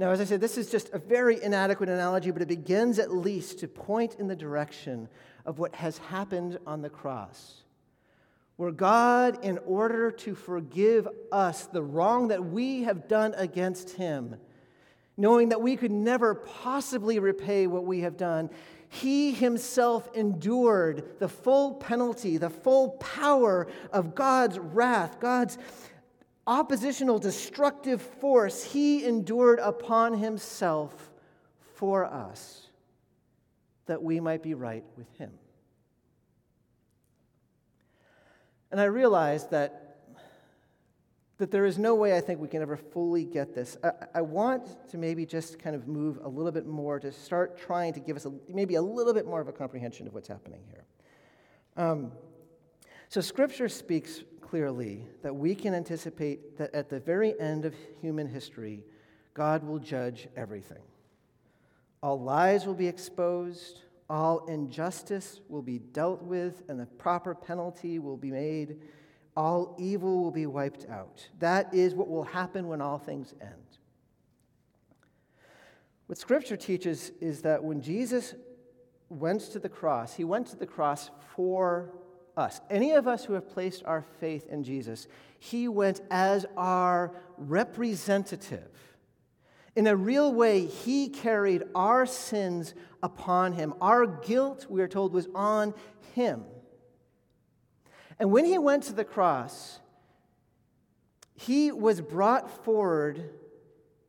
Now, 0.00 0.10
as 0.10 0.20
I 0.20 0.24
said, 0.24 0.40
this 0.40 0.56
is 0.56 0.70
just 0.70 0.88
a 0.94 0.98
very 0.98 1.42
inadequate 1.42 1.90
analogy, 1.90 2.30
but 2.30 2.40
it 2.40 2.48
begins 2.48 2.98
at 2.98 3.12
least 3.12 3.58
to 3.58 3.68
point 3.68 4.16
in 4.18 4.28
the 4.28 4.34
direction 4.34 5.08
of 5.44 5.58
what 5.58 5.74
has 5.74 5.98
happened 5.98 6.58
on 6.66 6.80
the 6.80 6.88
cross. 6.88 7.64
Where 8.56 8.72
God, 8.72 9.44
in 9.44 9.58
order 9.58 10.10
to 10.10 10.34
forgive 10.34 11.06
us 11.30 11.66
the 11.66 11.82
wrong 11.82 12.28
that 12.28 12.44
we 12.44 12.84
have 12.84 13.08
done 13.08 13.34
against 13.36 13.90
Him, 13.90 14.36
knowing 15.20 15.50
that 15.50 15.60
we 15.60 15.76
could 15.76 15.92
never 15.92 16.34
possibly 16.34 17.18
repay 17.18 17.66
what 17.66 17.84
we 17.84 18.00
have 18.00 18.16
done, 18.16 18.48
he 18.88 19.32
himself 19.32 20.08
endured 20.14 21.20
the 21.20 21.28
full 21.28 21.74
penalty, 21.74 22.38
the 22.38 22.50
full 22.50 22.90
power 22.92 23.68
of 23.92 24.14
God's 24.14 24.58
wrath, 24.58 25.20
God's 25.20 25.58
oppositional, 26.46 27.18
destructive 27.18 28.00
force. 28.00 28.64
He 28.64 29.04
endured 29.04 29.58
upon 29.60 30.14
himself 30.14 31.12
for 31.76 32.04
us 32.04 32.68
that 33.86 34.02
we 34.02 34.20
might 34.20 34.42
be 34.42 34.54
right 34.54 34.84
with 34.96 35.12
him. 35.18 35.30
And 38.70 38.80
I 38.80 38.84
realized 38.84 39.50
that 39.50 39.89
that 41.40 41.50
there 41.50 41.64
is 41.64 41.78
no 41.78 41.94
way 41.94 42.14
I 42.14 42.20
think 42.20 42.38
we 42.38 42.48
can 42.48 42.60
ever 42.60 42.76
fully 42.76 43.24
get 43.24 43.54
this. 43.54 43.78
I, 43.82 43.92
I, 44.16 44.20
want 44.20 44.88
to 44.90 44.98
maybe 44.98 45.24
just 45.24 45.58
kind 45.58 45.74
of 45.74 45.88
move 45.88 46.20
a 46.22 46.28
little 46.28 46.52
bit 46.52 46.66
more 46.66 47.00
to 47.00 47.10
start 47.10 47.58
trying 47.58 47.94
to 47.94 48.00
give 48.00 48.14
us 48.14 48.26
a, 48.26 48.32
maybe 48.46 48.74
a 48.74 48.82
little 48.82 49.14
bit 49.14 49.24
more 49.24 49.40
of 49.40 49.48
a 49.48 49.52
comprehension 49.52 50.06
of 50.06 50.12
what's 50.12 50.28
happening 50.28 50.60
here. 50.68 50.84
Um, 51.78 52.12
so, 53.08 53.22
Scripture 53.22 53.70
speaks 53.70 54.22
clearly 54.42 55.06
that 55.22 55.34
we 55.34 55.54
can 55.54 55.72
anticipate 55.72 56.58
that 56.58 56.74
at 56.74 56.90
the 56.90 57.00
very 57.00 57.38
end 57.40 57.64
of 57.64 57.74
human 58.02 58.28
history, 58.28 58.84
God 59.32 59.64
will 59.64 59.78
judge 59.78 60.28
everything. 60.36 60.82
All 62.02 62.20
lies 62.20 62.66
will 62.66 62.74
be 62.74 62.86
exposed, 62.86 63.80
all 64.10 64.44
injustice 64.44 65.40
will 65.48 65.62
be 65.62 65.78
dealt 65.78 66.22
with, 66.22 66.64
and 66.68 66.78
the 66.78 66.86
proper 66.86 67.34
penalty 67.34 67.98
will 67.98 68.18
be 68.18 68.30
made 68.30 68.76
all 69.40 69.74
evil 69.78 70.22
will 70.22 70.30
be 70.30 70.44
wiped 70.44 70.86
out. 70.90 71.26
That 71.38 71.72
is 71.72 71.94
what 71.94 72.08
will 72.08 72.24
happen 72.24 72.68
when 72.68 72.82
all 72.82 72.98
things 72.98 73.32
end. 73.40 73.78
What 76.08 76.18
Scripture 76.18 76.58
teaches 76.58 77.10
is 77.22 77.40
that 77.40 77.64
when 77.64 77.80
Jesus 77.80 78.34
went 79.08 79.40
to 79.52 79.58
the 79.58 79.70
cross, 79.70 80.14
he 80.14 80.24
went 80.24 80.48
to 80.48 80.56
the 80.56 80.66
cross 80.66 81.10
for 81.34 81.94
us. 82.36 82.60
Any 82.68 82.92
of 82.92 83.08
us 83.08 83.24
who 83.24 83.32
have 83.32 83.48
placed 83.48 83.82
our 83.86 84.04
faith 84.20 84.46
in 84.50 84.62
Jesus, 84.62 85.08
he 85.38 85.68
went 85.68 86.02
as 86.10 86.44
our 86.58 87.14
representative. 87.38 88.68
In 89.74 89.86
a 89.86 89.96
real 89.96 90.34
way, 90.34 90.66
he 90.66 91.08
carried 91.08 91.62
our 91.74 92.04
sins 92.04 92.74
upon 93.02 93.54
him. 93.54 93.72
Our 93.80 94.06
guilt, 94.06 94.66
we 94.68 94.82
are 94.82 94.88
told, 94.88 95.14
was 95.14 95.28
on 95.34 95.72
him. 96.14 96.44
And 98.20 98.30
when 98.30 98.44
he 98.44 98.58
went 98.58 98.82
to 98.84 98.92
the 98.92 99.04
cross, 99.04 99.80
he 101.34 101.72
was 101.72 102.02
brought 102.02 102.64
forward 102.64 103.30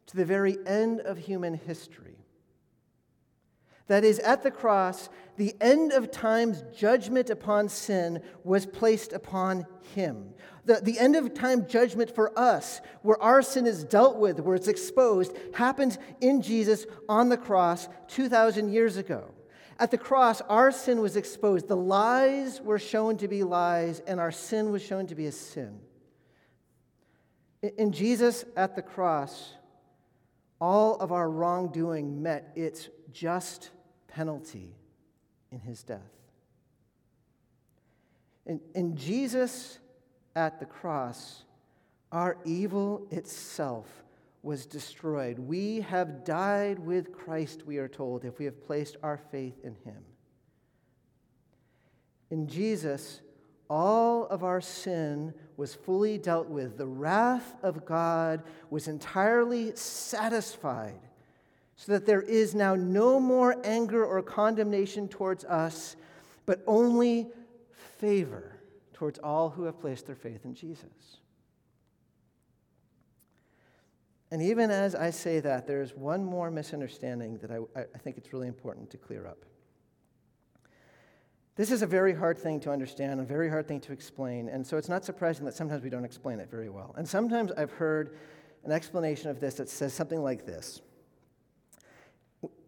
to 0.08 0.18
the 0.18 0.26
very 0.26 0.58
end 0.68 1.00
of 1.00 1.18
human 1.18 1.54
history. 1.54 2.18
That 3.88 4.04
is, 4.04 4.20
at 4.20 4.44
the 4.44 4.52
cross, 4.52 5.10
the 5.38 5.56
end 5.62 5.94
of 5.94 6.12
time's 6.12 6.62
judgment 6.76 7.30
upon 7.30 7.70
sin 7.70 8.22
was 8.44 8.66
placed 8.66 9.14
upon 9.14 9.66
him. 9.96 10.34
The, 10.66 10.82
the 10.84 11.00
end 11.00 11.16
of 11.16 11.34
time 11.34 11.66
judgment 11.66 12.14
for 12.14 12.38
us, 12.38 12.82
where 13.04 13.22
our 13.22 13.42
sin 13.42 13.66
is 13.66 13.86
dealt 13.86 14.18
with, 14.18 14.42
where 14.42 14.56
it's 14.56 14.68
exposed, 14.68 15.36
happened 15.54 15.98
in 16.20 16.42
Jesus 16.42 16.86
on 17.08 17.30
the 17.30 17.38
cross 17.38 17.88
2,000 18.10 18.72
years 18.74 18.98
ago. 18.98 19.34
At 19.82 19.90
the 19.90 19.98
cross, 19.98 20.42
our 20.42 20.72
sin 20.72 21.02
was 21.02 21.16
exposed. 21.16 21.68
The 21.68 21.76
lies 21.76 22.62
were 22.62 22.78
shown 22.78 23.18
to 23.18 23.28
be 23.28 23.42
lies, 23.42 24.00
and 24.06 24.20
our 24.20 24.32
sin 24.32 24.72
was 24.72 24.84
shown 24.84 25.08
to 25.08 25.16
be 25.16 25.26
a 25.26 25.32
sin. 25.32 25.80
In 27.64 27.92
Jesus 27.92 28.46
at 28.56 28.76
the 28.76 28.84
cross, 28.84 29.56
all 30.60 30.98
of 30.98 31.12
our 31.12 31.28
wrongdoing 31.28 32.22
met 32.22 32.52
its 32.56 32.90
just 33.12 33.72
penalty 34.08 34.76
in 35.52 35.60
his 35.60 35.82
death. 35.82 36.14
In, 38.46 38.62
in 38.76 38.96
Jesus 38.96 39.80
at 40.36 40.60
the 40.60 40.68
cross, 40.68 41.42
our 42.12 42.38
evil 42.46 43.08
itself 43.10 43.88
was 44.44 44.66
destroyed. 44.66 45.38
We 45.38 45.82
have 45.82 46.24
died 46.24 46.80
with 46.80 47.12
Christ, 47.12 47.66
we 47.66 47.78
are 47.78 47.88
told, 47.88 48.26
if 48.26 48.40
we 48.40 48.46
have 48.46 48.64
placed 48.66 48.98
our 49.04 49.18
faith 49.18 49.60
in 49.64 49.76
him. 49.86 50.04
In 52.32 52.48
Jesus, 52.48 53.22
all 53.70 54.26
of 54.28 54.44
our 54.44 54.62
sin 54.62 55.34
was 55.58 55.76
fully 55.76 56.18
dealt 56.18 56.48
with. 56.48 56.78
The 56.78 56.88
wrath 56.88 57.56
of 57.62 57.86
God 57.86 58.44
was 58.70 58.88
entirely 58.88 59.76
satisfied, 59.76 61.00
so 61.76 61.92
that 61.92 62.06
there 62.06 62.22
is 62.22 62.56
now 62.56 62.76
no 62.76 63.20
more 63.20 63.56
anger 63.64 64.06
or 64.06 64.22
condemnation 64.22 65.08
towards 65.08 65.46
us, 65.46 65.96
but 66.46 66.64
only 66.66 67.30
favor 68.00 68.58
towards 68.94 69.20
all 69.20 69.50
who 69.50 69.64
have 69.64 69.80
placed 69.80 70.08
their 70.08 70.16
faith 70.16 70.46
in 70.46 70.54
Jesus. 70.54 71.21
And 74.32 74.42
even 74.42 74.72
as 74.72 74.96
I 74.96 75.10
say 75.10 75.42
that, 75.42 75.68
there's 75.68 75.94
one 75.94 76.24
more 76.24 76.50
misunderstanding 76.50 77.38
that 77.40 77.52
I, 77.52 77.82
I 77.82 77.98
think 77.98 78.18
it's 78.18 78.32
really 78.32 78.48
important 78.48 78.90
to 78.92 78.98
clear 78.98 79.28
up. 79.28 79.44
This 81.58 81.70
is 81.70 81.82
a 81.82 81.88
very 81.88 82.14
hard 82.14 82.40
thing 82.40 82.62
to 82.62 82.72
understand, 82.72 83.20
a 83.20 83.24
very 83.24 83.50
hard 83.50 83.68
thing 83.68 83.82
to 83.82 83.92
explain, 83.92 84.48
and 84.48 84.66
so 84.66 84.78
it's 84.78 84.88
not 84.88 85.04
surprising 85.04 85.44
that 85.46 85.54
sometimes 85.54 85.84
we 85.84 85.90
don't 85.90 86.06
explain 86.06 86.40
it 86.40 86.50
very 86.50 86.70
well. 86.70 86.96
And 86.98 87.08
sometimes 87.08 87.52
I've 87.52 87.72
heard 87.72 88.18
an 88.64 88.72
explanation 88.72 89.30
of 89.30 89.42
this 89.42 89.56
that 89.56 89.68
says 89.68 89.94
something 89.94 90.24
like 90.24 90.46
this 90.46 90.82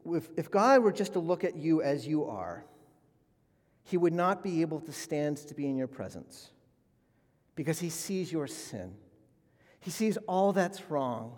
If, 0.06 0.30
if 0.36 0.52
God 0.52 0.84
were 0.84 0.92
just 0.92 1.14
to 1.14 1.20
look 1.20 1.46
at 1.46 1.56
you 1.56 1.82
as 1.82 2.06
you 2.06 2.26
are, 2.26 2.66
he 3.86 3.96
would 3.96 4.14
not 4.14 4.44
be 4.44 4.62
able 4.62 4.82
to 4.82 4.92
stand 4.92 5.38
to 5.38 5.54
be 5.54 5.66
in 5.66 5.78
your 5.78 5.88
presence 5.88 6.52
because 7.56 7.80
he 7.80 7.90
sees 7.90 8.34
your 8.34 8.48
sin. 8.48 8.96
He 9.80 9.92
sees 9.92 10.18
all 10.28 10.52
that's 10.52 10.90
wrong 10.90 11.38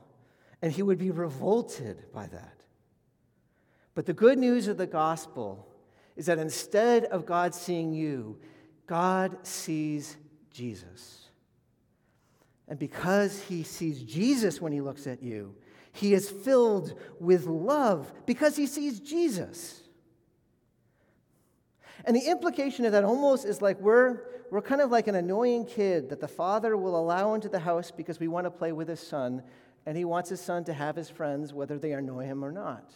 and 0.61 0.71
he 0.71 0.83
would 0.83 0.97
be 0.97 1.11
revolted 1.11 2.11
by 2.13 2.27
that. 2.27 2.63
But 3.93 4.05
the 4.05 4.13
good 4.13 4.37
news 4.37 4.67
of 4.67 4.77
the 4.77 4.87
gospel 4.87 5.67
is 6.15 6.25
that 6.25 6.37
instead 6.37 7.05
of 7.05 7.25
God 7.25 7.53
seeing 7.53 7.93
you, 7.93 8.39
God 8.87 9.45
sees 9.45 10.17
Jesus. 10.51 11.29
And 12.67 12.79
because 12.79 13.41
he 13.43 13.63
sees 13.63 14.03
Jesus 14.03 14.61
when 14.61 14.71
he 14.71 14.81
looks 14.81 15.07
at 15.07 15.21
you, 15.21 15.55
he 15.91 16.13
is 16.13 16.29
filled 16.29 16.99
with 17.19 17.45
love 17.45 18.11
because 18.25 18.55
he 18.55 18.67
sees 18.67 18.99
Jesus. 18.99 19.81
And 22.05 22.15
the 22.15 22.29
implication 22.29 22.85
of 22.85 22.91
that 22.91 23.03
almost 23.03 23.45
is 23.45 23.61
like 23.61 23.79
we're, 23.79 24.23
we're 24.51 24.61
kind 24.61 24.81
of 24.81 24.91
like 24.91 25.07
an 25.07 25.15
annoying 25.15 25.65
kid 25.65 26.09
that 26.09 26.19
the 26.19 26.27
father 26.27 26.75
will 26.75 26.99
allow 26.99 27.33
into 27.33 27.49
the 27.49 27.59
house 27.59 27.91
because 27.91 28.19
we 28.19 28.27
want 28.27 28.45
to 28.45 28.51
play 28.51 28.71
with 28.71 28.87
his 28.87 28.99
son, 28.99 29.41
and 29.85 29.97
he 29.97 30.05
wants 30.05 30.29
his 30.29 30.41
son 30.41 30.63
to 30.65 30.73
have 30.73 30.95
his 30.95 31.09
friends 31.09 31.53
whether 31.53 31.77
they 31.77 31.91
annoy 31.91 32.25
him 32.25 32.43
or 32.43 32.51
not. 32.51 32.91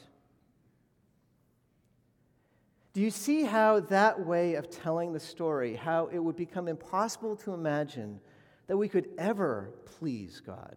Do 2.94 3.02
you 3.02 3.12
see 3.12 3.44
how 3.44 3.82
that 3.82 4.26
way 4.26 4.56
of 4.56 4.70
telling 4.70 5.14
the 5.14 5.20
story, 5.20 5.76
how 5.76 6.08
it 6.08 6.20
would 6.20 6.36
become 6.36 6.68
impossible 6.68 7.36
to 7.38 7.54
imagine 7.54 8.20
that 8.68 8.78
we 8.78 8.90
could 8.90 9.10
ever 9.18 9.74
please 9.86 10.42
God? 10.46 10.76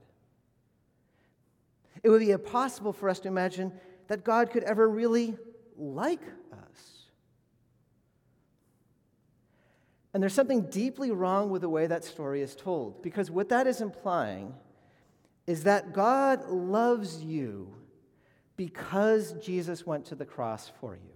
It 2.03 2.11
would 2.11 2.21
be 2.21 2.31
impossible 2.31 2.93
for 2.93 3.09
us 3.09 3.21
to 3.21 3.29
imagine 3.29 3.73
that 4.09 4.25
God 4.25 4.51
could 4.51 4.65
ever 4.65 4.89
really 4.89 5.37
like 5.77 6.23
us. 6.53 7.07
And 10.13 10.23
there's 10.23 10.35
something 10.35 10.69
deeply 10.69 11.11
wrong 11.11 11.49
with 11.49 11.63
the 11.63 11.69
way 11.69 11.87
that 11.87 12.05
story 12.05 12.43
is 12.43 12.55
told, 12.55 13.03
because 13.03 13.31
what 13.31 13.49
that 13.49 13.67
is 13.67 13.81
implying 13.81 14.55
is 15.47 15.65
that 15.65 15.93
God 15.93 16.49
loves 16.49 17.23
you 17.23 17.75
because 18.57 19.33
Jesus 19.35 19.87
went 19.87 20.07
to 20.07 20.15
the 20.15 20.25
cross 20.25 20.71
for 20.81 20.95
you. 20.95 21.11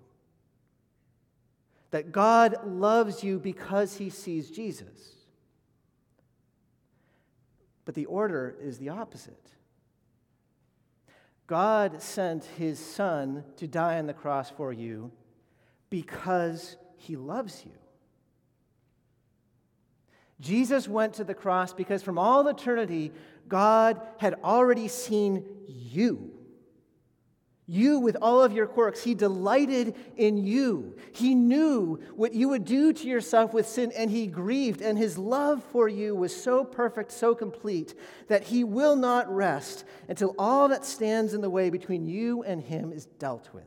That 1.91 2.13
God 2.13 2.57
loves 2.67 3.23
you 3.23 3.39
because 3.39 3.97
he 3.97 4.11
sees 4.11 4.51
Jesus. 4.51 5.15
But 7.85 7.95
the 7.95 8.07
order 8.07 8.57
is 8.61 8.79
the 8.79 8.89
opposite. 8.89 9.51
God 11.47 12.03
sent 12.03 12.45
his 12.45 12.79
son 12.79 13.45
to 13.57 13.69
die 13.69 13.99
on 13.99 14.07
the 14.07 14.13
cross 14.13 14.51
for 14.51 14.73
you 14.73 15.13
because 15.89 16.77
he 16.97 17.15
loves 17.15 17.65
you. 17.65 17.73
Jesus 20.41 20.87
went 20.89 21.15
to 21.15 21.25
the 21.25 21.35
cross 21.35 21.73
because 21.73 22.03
from 22.03 22.19
all 22.19 22.47
eternity, 22.49 23.13
God 23.49 24.01
had 24.19 24.35
already 24.43 24.89
seen 24.89 25.45
you. 25.67 26.33
You, 27.69 27.99
with 27.99 28.17
all 28.23 28.45
of 28.45 28.53
your 28.53 28.69
quirks, 28.69 29.03
He 29.03 29.15
delighted 29.15 29.97
in 30.17 30.37
you. 30.37 30.97
He 31.13 31.35
knew 31.35 31.99
what 32.15 32.33
you 32.33 32.49
would 32.51 32.65
do 32.65 32.93
to 32.93 33.09
yourself 33.09 33.53
with 33.53 33.67
sin, 33.67 33.91
and 33.97 34.09
He 34.09 34.29
grieved. 34.29 34.81
And 34.81 34.97
His 34.97 35.19
love 35.19 35.65
for 35.73 35.89
you 35.89 36.15
was 36.15 36.35
so 36.35 36.63
perfect, 36.63 37.11
so 37.11 37.35
complete, 37.35 37.95
that 38.29 38.45
He 38.45 38.63
will 38.63 38.95
not 38.95 39.29
rest 39.35 39.85
until 40.09 40.37
all 40.39 40.69
that 40.69 40.85
stands 40.85 41.35
in 41.35 41.41
the 41.41 41.51
way 41.51 41.71
between 41.71 42.07
you 42.07 42.45
and 42.45 42.63
Him 42.63 42.93
is 42.93 43.07
dealt 43.07 43.53
with. 43.53 43.65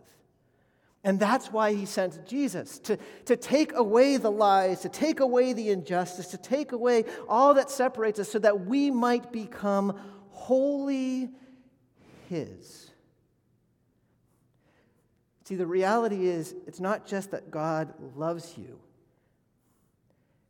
And 1.03 1.19
that's 1.19 1.51
why 1.51 1.73
He 1.73 1.85
sent 1.85 2.25
Jesus 2.27 2.79
to, 2.79 2.97
to 3.25 3.38
take 3.38 3.73
away 3.73 4.17
the 4.17 4.31
lies, 4.31 4.81
to 4.81 4.89
take 4.89 5.19
away 5.19 5.53
the 5.53 5.69
injustice, 5.69 6.27
to 6.27 6.38
take 6.38 6.71
away 6.71 7.05
all 7.27 7.53
that 7.53 7.69
separates 7.69 8.19
us 8.19 8.29
so 8.29 8.39
that 8.39 8.65
we 8.65 8.91
might 8.91 9.31
become 9.31 9.97
wholly 10.31 11.29
His. 12.27 12.91
See, 15.45 15.55
the 15.55 15.65
reality 15.65 16.27
is, 16.27 16.53
it's 16.67 16.79
not 16.79 17.07
just 17.07 17.31
that 17.31 17.49
God 17.49 17.93
loves 18.15 18.55
you, 18.57 18.79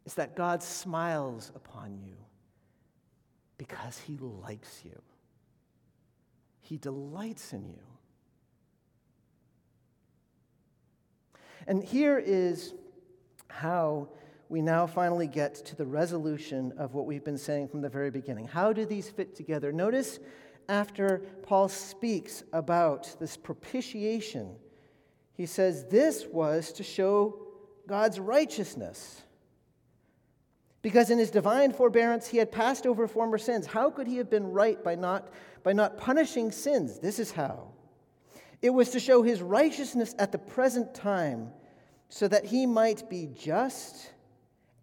it's 0.05 0.15
that 0.15 0.35
God 0.35 0.63
smiles 0.63 1.51
upon 1.55 1.99
you 2.03 2.15
because 3.59 3.99
he 3.99 4.17
likes 4.17 4.81
you. 4.83 4.99
He 6.61 6.77
delights 6.77 7.53
in 7.53 7.67
you. 7.67 7.83
And 11.67 11.83
here 11.83 12.17
is 12.17 12.73
how 13.49 14.09
we 14.49 14.61
now 14.61 14.87
finally 14.87 15.27
get 15.27 15.55
to 15.55 15.75
the 15.75 15.85
resolution 15.85 16.73
of 16.77 16.93
what 16.93 17.05
we've 17.05 17.23
been 17.23 17.37
saying 17.37 17.67
from 17.67 17.81
the 17.81 17.89
very 17.89 18.11
beginning. 18.11 18.47
How 18.47 18.73
do 18.73 18.85
these 18.85 19.09
fit 19.09 19.35
together? 19.35 19.71
Notice 19.71 20.19
after 20.67 21.19
Paul 21.43 21.67
speaks 21.69 22.43
about 22.53 23.15
this 23.19 23.37
propitiation 23.37 24.55
he 25.39 25.45
says 25.45 25.85
this 25.85 26.25
was 26.25 26.73
to 26.73 26.83
show 26.83 27.39
God's 27.87 28.19
righteousness. 28.19 29.21
Because 30.81 31.11
in 31.11 31.17
his 31.17 31.31
divine 31.31 31.71
forbearance 31.71 32.27
he 32.27 32.39
had 32.39 32.51
passed 32.51 32.85
over 32.85 33.07
former 33.07 33.37
sins. 33.37 33.65
How 33.65 33.89
could 33.89 34.05
he 34.05 34.17
have 34.17 34.29
been 34.29 34.51
right 34.51 34.83
by 34.83 34.95
not, 34.95 35.29
by 35.63 35.71
not 35.71 35.97
punishing 35.97 36.51
sins? 36.51 36.99
This 36.99 37.19
is 37.19 37.31
how. 37.31 37.69
It 38.61 38.71
was 38.71 38.89
to 38.91 38.99
show 38.99 39.23
his 39.23 39.41
righteousness 39.41 40.15
at 40.19 40.31
the 40.31 40.37
present 40.37 40.93
time, 40.93 41.51
so 42.09 42.27
that 42.27 42.45
he 42.45 42.65
might 42.65 43.09
be 43.09 43.27
just 43.27 44.11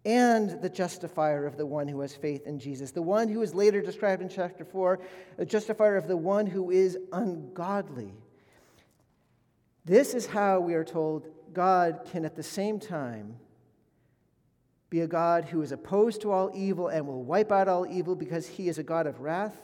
and 0.05 0.61
the 0.61 0.69
justifier 0.69 1.45
of 1.45 1.57
the 1.57 1.65
one 1.65 1.85
who 1.89 1.99
has 1.99 2.15
faith 2.15 2.47
in 2.47 2.59
Jesus. 2.59 2.91
The 2.91 3.01
one 3.01 3.27
who 3.27 3.41
is 3.41 3.53
later 3.53 3.81
described 3.81 4.21
in 4.21 4.29
chapter 4.29 4.63
4, 4.63 4.99
the 5.35 5.45
justifier 5.45 5.97
of 5.97 6.07
the 6.07 6.15
one 6.15 6.47
who 6.47 6.71
is 6.71 6.97
ungodly. 7.11 8.13
This 9.83 10.13
is 10.13 10.25
how 10.25 10.61
we 10.61 10.75
are 10.75 10.85
told 10.85 11.27
God 11.53 12.07
can 12.09 12.23
at 12.23 12.37
the 12.37 12.43
same 12.43 12.79
time 12.79 13.35
be 14.89 15.01
a 15.01 15.07
God 15.07 15.43
who 15.43 15.61
is 15.61 15.73
opposed 15.73 16.21
to 16.21 16.31
all 16.31 16.51
evil 16.53 16.87
and 16.87 17.05
will 17.05 17.23
wipe 17.23 17.51
out 17.51 17.67
all 17.67 17.85
evil 17.85 18.15
because 18.15 18.47
he 18.47 18.69
is 18.69 18.77
a 18.77 18.83
God 18.83 19.07
of 19.07 19.19
wrath, 19.19 19.57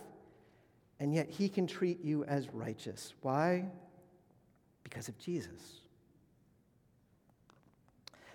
and 0.99 1.13
yet 1.13 1.29
he 1.29 1.47
can 1.47 1.67
treat 1.67 2.03
you 2.03 2.25
as 2.25 2.49
righteous. 2.53 3.13
Why? 3.21 3.67
Because 4.83 5.07
of 5.07 5.17
Jesus. 5.17 5.81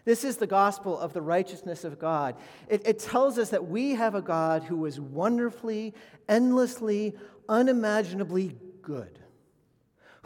This 0.04 0.24
is 0.24 0.38
the 0.38 0.46
gospel 0.46 0.98
of 0.98 1.12
the 1.12 1.20
righteousness 1.20 1.84
of 1.84 1.98
God. 1.98 2.34
It, 2.68 2.86
it 2.86 2.98
tells 2.98 3.38
us 3.38 3.50
that 3.50 3.68
we 3.68 3.94
have 3.94 4.14
a 4.14 4.22
God 4.22 4.62
who 4.62 4.86
is 4.86 4.98
wonderfully, 4.98 5.94
endlessly, 6.28 7.14
unimaginably 7.48 8.56
good 8.80 9.18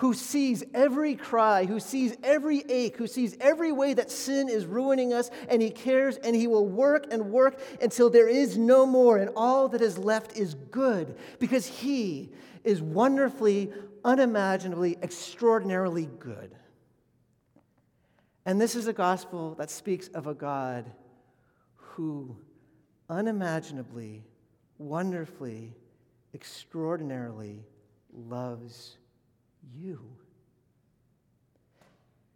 who 0.03 0.15
sees 0.15 0.65
every 0.75 1.15
cry, 1.15 1.65
who 1.65 1.79
sees 1.79 2.17
every 2.25 2.65
ache, 2.69 2.97
who 2.97 3.07
sees 3.07 3.37
every 3.41 3.71
way 3.71 3.95
that 3.95 4.11
sin 4.11 4.49
is 4.49 4.67
ruining 4.67 5.13
us, 5.13 5.31
and 5.49 5.63
he 5.63 5.71
cares, 5.71 6.17
and 6.17 6.35
he 6.35 6.49
will 6.49 6.67
work 6.67 7.07
and 7.13 7.31
work 7.31 7.61
until 7.81 8.11
there 8.11 8.27
is 8.27 8.59
no 8.59 8.85
more, 8.85 9.19
and 9.19 9.31
all 9.37 9.69
that 9.69 9.81
is 9.81 9.99
left 9.99 10.37
is 10.37 10.55
good, 10.55 11.17
because 11.39 11.67
he 11.67 12.31
is 12.65 12.83
wonderfully, 12.83 13.73
unimaginably, 14.05 14.99
extraordinarily 15.03 16.07
good. 16.19 16.55
And 18.45 18.61
this 18.61 18.75
is 18.75 18.87
a 18.89 18.93
gospel 18.93 19.55
that 19.55 19.71
speaks 19.71 20.09
of 20.09 20.27
a 20.27 20.35
God 20.35 20.91
who 21.77 22.37
unimaginably, 23.09 24.25
wonderfully, 24.79 25.75
extraordinarily 26.35 27.65
loves 28.13 28.97
you. 29.75 30.01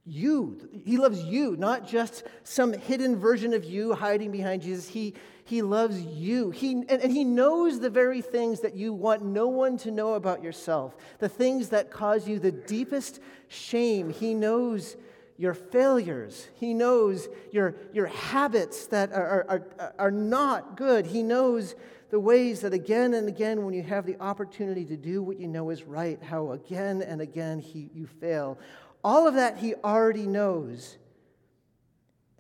You. 0.07 0.57
He 0.85 0.97
loves 0.97 1.23
you, 1.25 1.57
not 1.57 1.87
just 1.87 2.23
some 2.45 2.73
hidden 2.73 3.17
version 3.17 3.53
of 3.53 3.65
you 3.65 3.93
hiding 3.93 4.31
behind 4.31 4.63
Jesus. 4.63 4.89
He, 4.89 5.15
he 5.45 5.63
loves 5.63 6.01
you. 6.01 6.51
He, 6.51 6.73
and, 6.73 6.91
and 6.91 7.13
He 7.13 7.25
knows 7.25 7.81
the 7.81 7.91
very 7.91 8.23
things 8.23 8.61
that 8.61 8.77
you 8.77 8.93
want 8.93 9.25
no 9.25 9.49
one 9.49 9.77
to 9.79 9.91
know 9.91 10.15
about 10.15 10.43
yourself, 10.43 10.97
the 11.19 11.29
things 11.29 11.71
that 11.71 11.91
cause 11.91 12.29
you 12.29 12.39
the 12.39 12.53
deepest 12.53 13.21
shame. 13.49 14.11
He 14.11 14.33
knows 14.33 14.97
your 15.39 15.55
failures. 15.55 16.49
He 16.55 16.73
knows 16.73 17.29
your, 17.53 17.75
your 17.93 18.07
habits 18.07 18.87
that 18.87 19.13
are, 19.13 19.45
are, 19.49 19.93
are 19.99 20.11
not 20.11 20.77
good. 20.77 21.07
He 21.07 21.23
knows 21.23 21.75
the 22.11 22.21
ways 22.21 22.61
that 22.61 22.73
again 22.73 23.15
and 23.15 23.29
again, 23.29 23.65
when 23.65 23.75
you 23.75 23.83
have 23.83 24.07
the 24.07 24.17
opportunity 24.21 24.85
to 24.85 24.97
do 24.97 25.23
what 25.23 25.41
you 25.41 25.49
know 25.49 25.71
is 25.71 25.83
right, 25.83 26.23
how 26.23 26.53
again 26.53 27.03
and 27.03 27.21
again 27.21 27.59
he, 27.59 27.91
you 27.95 28.07
fail. 28.07 28.59
All 29.07 29.29
of 29.29 29.35
that 29.35 29.59
he 29.59 29.73
already 29.85 30.27
knows, 30.27 30.99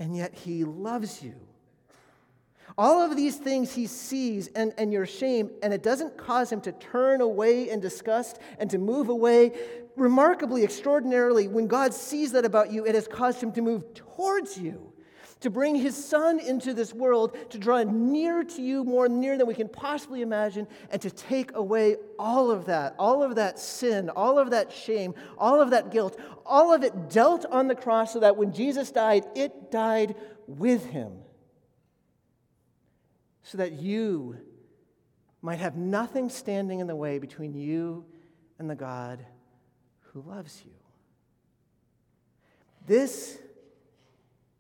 and 0.01 0.17
yet 0.17 0.35
he 0.35 0.65
loves 0.65 1.23
you. 1.23 1.37
All 2.77 3.03
of 3.03 3.17
these 3.17 3.37
things 3.37 3.73
he 3.73 3.87
sees 3.87 4.49
and, 4.49 4.75
and 4.77 4.93
your 4.93 5.07
shame, 5.07 5.53
and 5.63 5.73
it 5.73 5.85
doesn't 5.85 6.19
cause 6.19 6.51
him 6.51 6.61
to 6.63 6.73
turn 6.73 7.21
away 7.21 7.71
in 7.71 7.79
disgust 7.79 8.41
and 8.59 8.69
to 8.71 8.79
move 8.79 9.11
away. 9.11 9.53
Remarkably, 9.95 10.65
extraordinarily, 10.65 11.47
when 11.47 11.69
God 11.69 11.95
sees 11.95 12.33
that 12.33 12.45
about 12.45 12.73
you, 12.73 12.85
it 12.85 12.97
has 12.97 13.07
caused 13.07 13.41
him 13.41 13.53
to 13.53 13.63
move 13.63 13.95
towards 13.95 14.59
you 14.59 14.93
to 15.41 15.51
bring 15.51 15.75
his 15.75 16.03
son 16.03 16.41
into 16.41 16.73
this 16.73 16.95
world, 16.95 17.37
to 17.51 17.59
draw 17.59 17.83
near 17.83 18.43
to 18.43 18.63
you, 18.63 18.85
more 18.85 19.09
near 19.09 19.37
than 19.37 19.47
we 19.47 19.55
can 19.55 19.69
possibly 19.69 20.23
imagine, 20.23 20.67
and 20.91 21.01
to 21.03 21.11
take 21.11 21.55
away 21.55 21.97
all 22.19 22.51
of 22.51 22.67
that, 22.67 22.95
all 22.99 23.23
of 23.23 23.35
that 23.35 23.59
sin, 23.59 24.09
all 24.11 24.39
of 24.39 24.51
that 24.51 24.73
shame, 24.73 25.15
all 25.37 25.61
of 25.61 25.71
that 25.71 25.91
guilt, 25.91 26.19
all 26.47 26.73
of 26.73 26.83
it 26.83 27.11
dealt 27.11 27.45
on 27.47 27.69
the 27.69 27.75
cross 27.75 28.15
so 28.15 28.21
that 28.21 28.37
when 28.37 28.53
Jesus 28.53 28.91
died, 28.91 29.27
it 29.35 29.71
died 29.71 30.15
with 30.47 30.87
him. 30.87 31.13
So 33.43 33.59
that 33.59 33.73
you 33.73 34.39
might 35.43 35.59
have 35.59 35.77
nothing 35.77 36.31
standing 36.31 36.81
in 36.81 36.87
the 36.87 36.97
way 36.97 37.19
between 37.19 37.55
you 37.55 38.07
and 38.59 38.71
the 38.71 38.75
God 38.75 39.25
who 40.01 40.23
loves 40.23 40.63
you. 40.65 40.73
This 42.87 43.39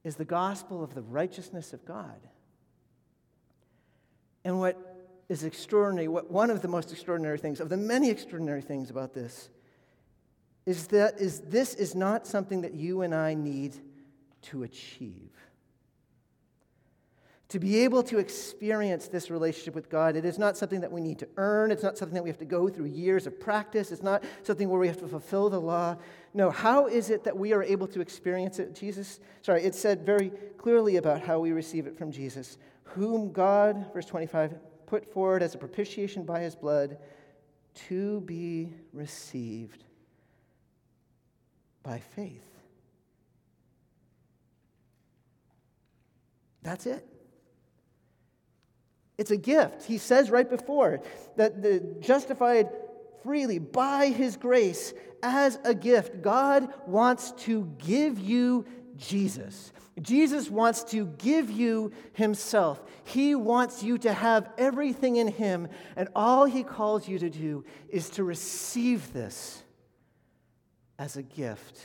is 0.06 0.14
the 0.14 0.24
gospel 0.24 0.84
of 0.84 0.94
the 0.94 1.02
righteousness 1.02 1.72
of 1.72 1.84
God. 1.84 2.20
And 4.44 4.60
what 4.60 4.76
is 5.28 5.42
extraordinary, 5.42 6.06
what 6.06 6.30
one 6.30 6.48
of 6.48 6.62
the 6.62 6.68
most 6.68 6.92
extraordinary 6.92 7.38
things, 7.38 7.58
of 7.58 7.68
the 7.68 7.76
many 7.76 8.08
extraordinary 8.08 8.62
things 8.62 8.88
about 8.88 9.14
this, 9.14 9.50
is 10.64 10.86
that 10.88 11.18
is 11.18 11.40
this 11.40 11.74
is 11.74 11.96
not 11.96 12.24
something 12.24 12.60
that 12.60 12.72
you 12.72 13.02
and 13.02 13.12
I 13.12 13.34
need 13.34 13.74
to 14.42 14.62
achieve 14.62 15.32
to 17.48 17.60
be 17.60 17.84
able 17.84 18.02
to 18.02 18.18
experience 18.18 19.06
this 19.06 19.30
relationship 19.30 19.74
with 19.74 19.88
God, 19.88 20.16
it 20.16 20.24
is 20.24 20.36
not 20.36 20.56
something 20.56 20.80
that 20.80 20.90
we 20.90 21.00
need 21.00 21.20
to 21.20 21.28
earn. 21.36 21.70
It's 21.70 21.82
not 21.82 21.96
something 21.96 22.14
that 22.14 22.24
we 22.24 22.28
have 22.28 22.38
to 22.38 22.44
go 22.44 22.68
through 22.68 22.86
years 22.86 23.26
of 23.26 23.38
practice. 23.38 23.92
It's 23.92 24.02
not 24.02 24.24
something 24.42 24.68
where 24.68 24.80
we 24.80 24.88
have 24.88 24.98
to 24.98 25.06
fulfill 25.06 25.48
the 25.48 25.60
law. 25.60 25.96
No, 26.34 26.50
how 26.50 26.88
is 26.88 27.10
it 27.10 27.22
that 27.22 27.36
we 27.36 27.52
are 27.52 27.62
able 27.62 27.86
to 27.88 28.00
experience 28.00 28.58
it? 28.58 28.74
Jesus, 28.74 29.20
sorry, 29.42 29.62
it 29.62 29.76
said 29.76 30.04
very 30.04 30.32
clearly 30.58 30.96
about 30.96 31.22
how 31.22 31.38
we 31.38 31.52
receive 31.52 31.86
it 31.86 31.96
from 31.96 32.10
Jesus, 32.10 32.58
whom 32.82 33.30
God, 33.30 33.92
verse 33.92 34.06
25, 34.06 34.54
put 34.86 35.12
forward 35.12 35.42
as 35.42 35.54
a 35.54 35.58
propitiation 35.58 36.24
by 36.24 36.40
his 36.40 36.56
blood 36.56 36.98
to 37.88 38.22
be 38.22 38.72
received 38.92 39.84
by 41.84 42.00
faith. 42.00 42.42
That's 46.62 46.86
it. 46.86 47.15
It's 49.18 49.30
a 49.30 49.36
gift. 49.36 49.84
He 49.84 49.98
says 49.98 50.30
right 50.30 50.48
before 50.48 51.00
that 51.36 51.62
the 51.62 51.80
justified 52.00 52.68
freely 53.22 53.58
by 53.58 54.08
his 54.08 54.36
grace 54.36 54.92
as 55.22 55.58
a 55.64 55.74
gift. 55.74 56.22
God 56.22 56.72
wants 56.86 57.32
to 57.44 57.64
give 57.78 58.18
you 58.18 58.66
Jesus. 58.96 59.72
Jesus 60.00 60.50
wants 60.50 60.84
to 60.84 61.06
give 61.18 61.50
you 61.50 61.92
himself. 62.12 62.82
He 63.04 63.34
wants 63.34 63.82
you 63.82 63.96
to 63.98 64.12
have 64.12 64.50
everything 64.58 65.16
in 65.16 65.28
him, 65.28 65.68
and 65.96 66.08
all 66.14 66.44
he 66.44 66.62
calls 66.62 67.08
you 67.08 67.18
to 67.18 67.30
do 67.30 67.64
is 67.88 68.10
to 68.10 68.24
receive 68.24 69.12
this 69.14 69.62
as 70.98 71.16
a 71.16 71.22
gift 71.22 71.80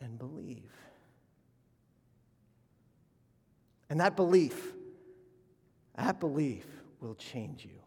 and 0.00 0.18
believe. 0.18 0.70
And 3.88 4.00
that 4.00 4.16
belief 4.16 4.72
that 5.96 6.20
belief 6.20 6.66
will 7.00 7.14
change 7.14 7.64
you. 7.64 7.78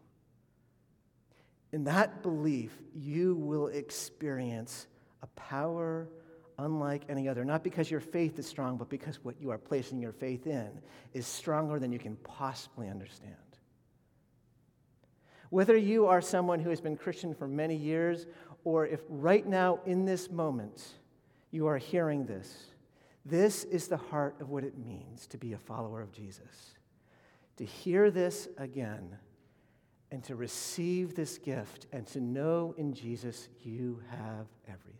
In 1.72 1.84
that 1.84 2.22
belief, 2.22 2.72
you 2.94 3.34
will 3.34 3.66
experience 3.68 4.86
a 5.22 5.26
power 5.28 6.08
unlike 6.58 7.02
any 7.08 7.28
other. 7.28 7.44
Not 7.44 7.64
because 7.64 7.90
your 7.90 8.00
faith 8.00 8.38
is 8.38 8.46
strong, 8.46 8.76
but 8.76 8.88
because 8.88 9.22
what 9.24 9.40
you 9.40 9.50
are 9.50 9.58
placing 9.58 10.00
your 10.00 10.12
faith 10.12 10.46
in 10.46 10.70
is 11.12 11.26
stronger 11.26 11.78
than 11.78 11.92
you 11.92 11.98
can 11.98 12.16
possibly 12.16 12.88
understand. 12.88 13.34
Whether 15.50 15.76
you 15.76 16.06
are 16.06 16.20
someone 16.20 16.60
who 16.60 16.70
has 16.70 16.80
been 16.80 16.96
Christian 16.96 17.34
for 17.34 17.46
many 17.46 17.76
years, 17.76 18.26
or 18.64 18.86
if 18.86 19.00
right 19.08 19.46
now 19.46 19.80
in 19.86 20.04
this 20.04 20.30
moment 20.30 20.82
you 21.50 21.66
are 21.66 21.78
hearing 21.78 22.26
this, 22.26 22.66
this 23.24 23.64
is 23.64 23.88
the 23.88 23.96
heart 23.96 24.36
of 24.40 24.50
what 24.50 24.64
it 24.64 24.78
means 24.78 25.26
to 25.28 25.38
be 25.38 25.52
a 25.52 25.58
follower 25.58 26.00
of 26.00 26.12
Jesus 26.12 26.75
to 27.56 27.64
hear 27.64 28.10
this 28.10 28.48
again 28.58 29.16
and 30.10 30.22
to 30.24 30.36
receive 30.36 31.14
this 31.14 31.38
gift 31.38 31.86
and 31.92 32.06
to 32.08 32.20
know 32.20 32.74
in 32.76 32.94
Jesus 32.94 33.48
you 33.62 34.00
have 34.10 34.46
everything. 34.68 34.96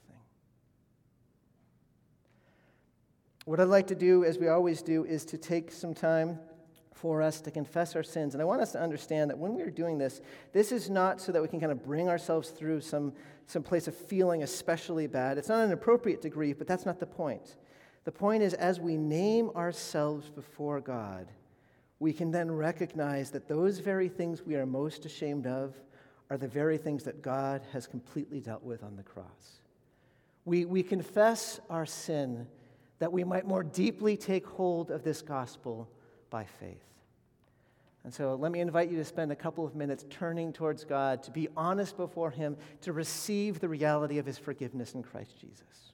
What 3.45 3.61
I'd 3.61 3.69
like 3.69 3.87
to 3.89 3.95
do, 3.95 4.25
as 4.25 4.39
we 4.39 4.49
always 4.49 4.83
do, 4.83 5.05
is 5.05 5.25
to 5.27 5.39
take 5.39 5.71
some 5.71 5.95
time 5.95 6.41
for 6.93 7.23
us 7.23 7.41
to 7.43 7.51
confess 7.51 7.95
our 7.95 8.03
sins. 8.03 8.35
And 8.35 8.43
I 8.43 8.45
want 8.45 8.61
us 8.61 8.73
to 8.73 8.81
understand 8.81 9.31
that 9.31 9.39
when 9.39 9.55
we 9.55 9.63
are 9.63 9.71
doing 9.71 9.99
this, 9.99 10.21
this 10.53 10.73
is 10.73 10.91
not 10.91 11.21
so 11.21 11.31
that 11.31 11.43
we 11.43 11.47
can 11.47 11.61
kind 11.61 11.71
of 11.71 11.85
bring 11.85 12.09
ourselves 12.09 12.49
through 12.49 12.81
some, 12.81 13.13
some 13.47 13.63
place 13.63 13.87
of 13.87 13.95
feeling 13.95 14.43
especially 14.43 15.07
bad. 15.07 15.39
It's 15.39 15.49
not 15.49 15.61
an 15.61 15.73
appropriate 15.73 16.23
degree, 16.23 16.55
but 16.55 16.67
that's 16.67 16.87
not 16.87 16.99
the 16.99 17.07
point. 17.07 17.57
The 18.05 18.13
point 18.13 18.43
is, 18.43 18.55
as 18.55 18.81
we 18.81 18.97
name 18.97 19.51
ourselves 19.51 20.31
before 20.31 20.81
God, 20.81 21.31
we 21.99 22.13
can 22.13 22.31
then 22.31 22.51
recognize 22.51 23.31
that 23.31 23.49
those 23.49 23.79
very 23.79 24.09
things 24.09 24.43
we 24.43 24.55
are 24.57 24.67
most 24.67 25.05
ashamed 25.05 25.47
of 25.47 25.75
are 26.31 26.37
the 26.37 26.49
very 26.49 26.77
things 26.77 27.05
that 27.05 27.23
God 27.23 27.63
has 27.73 27.87
completely 27.87 28.41
dealt 28.41 28.63
with 28.63 28.83
on 28.83 28.97
the 28.97 29.03
cross. 29.03 29.61
We, 30.45 30.65
we 30.65 30.83
confess 30.83 31.61
our 31.71 31.87
sin 31.87 32.47
that 32.99 33.13
we 33.13 33.25
might 33.25 33.47
more 33.47 33.63
deeply 33.63 34.17
take 34.17 34.47
hold 34.47 34.91
of 34.91 35.03
this 35.03 35.23
gospel 35.23 35.89
by 36.31 36.45
faith. 36.45 36.83
And 38.05 38.15
so 38.15 38.37
let 38.37 38.53
me 38.53 38.61
invite 38.61 38.89
you 38.89 38.97
to 38.99 39.05
spend 39.05 39.33
a 39.33 39.37
couple 39.37 39.65
of 39.65 39.75
minutes 39.75 40.05
turning 40.09 40.53
towards 40.53 40.85
God, 40.85 41.25
to 41.25 41.31
be 41.33 41.49
honest 41.57 41.97
before 41.97 42.31
Him, 42.31 42.57
to 42.83 42.93
receive 42.93 43.59
the 43.59 43.69
reality 43.69 44.19
of 44.19 44.27
His 44.27 44.39
forgiveness 44.39 44.95
in 44.95 45.03
Christ 45.03 45.41
Jesus. 45.41 45.93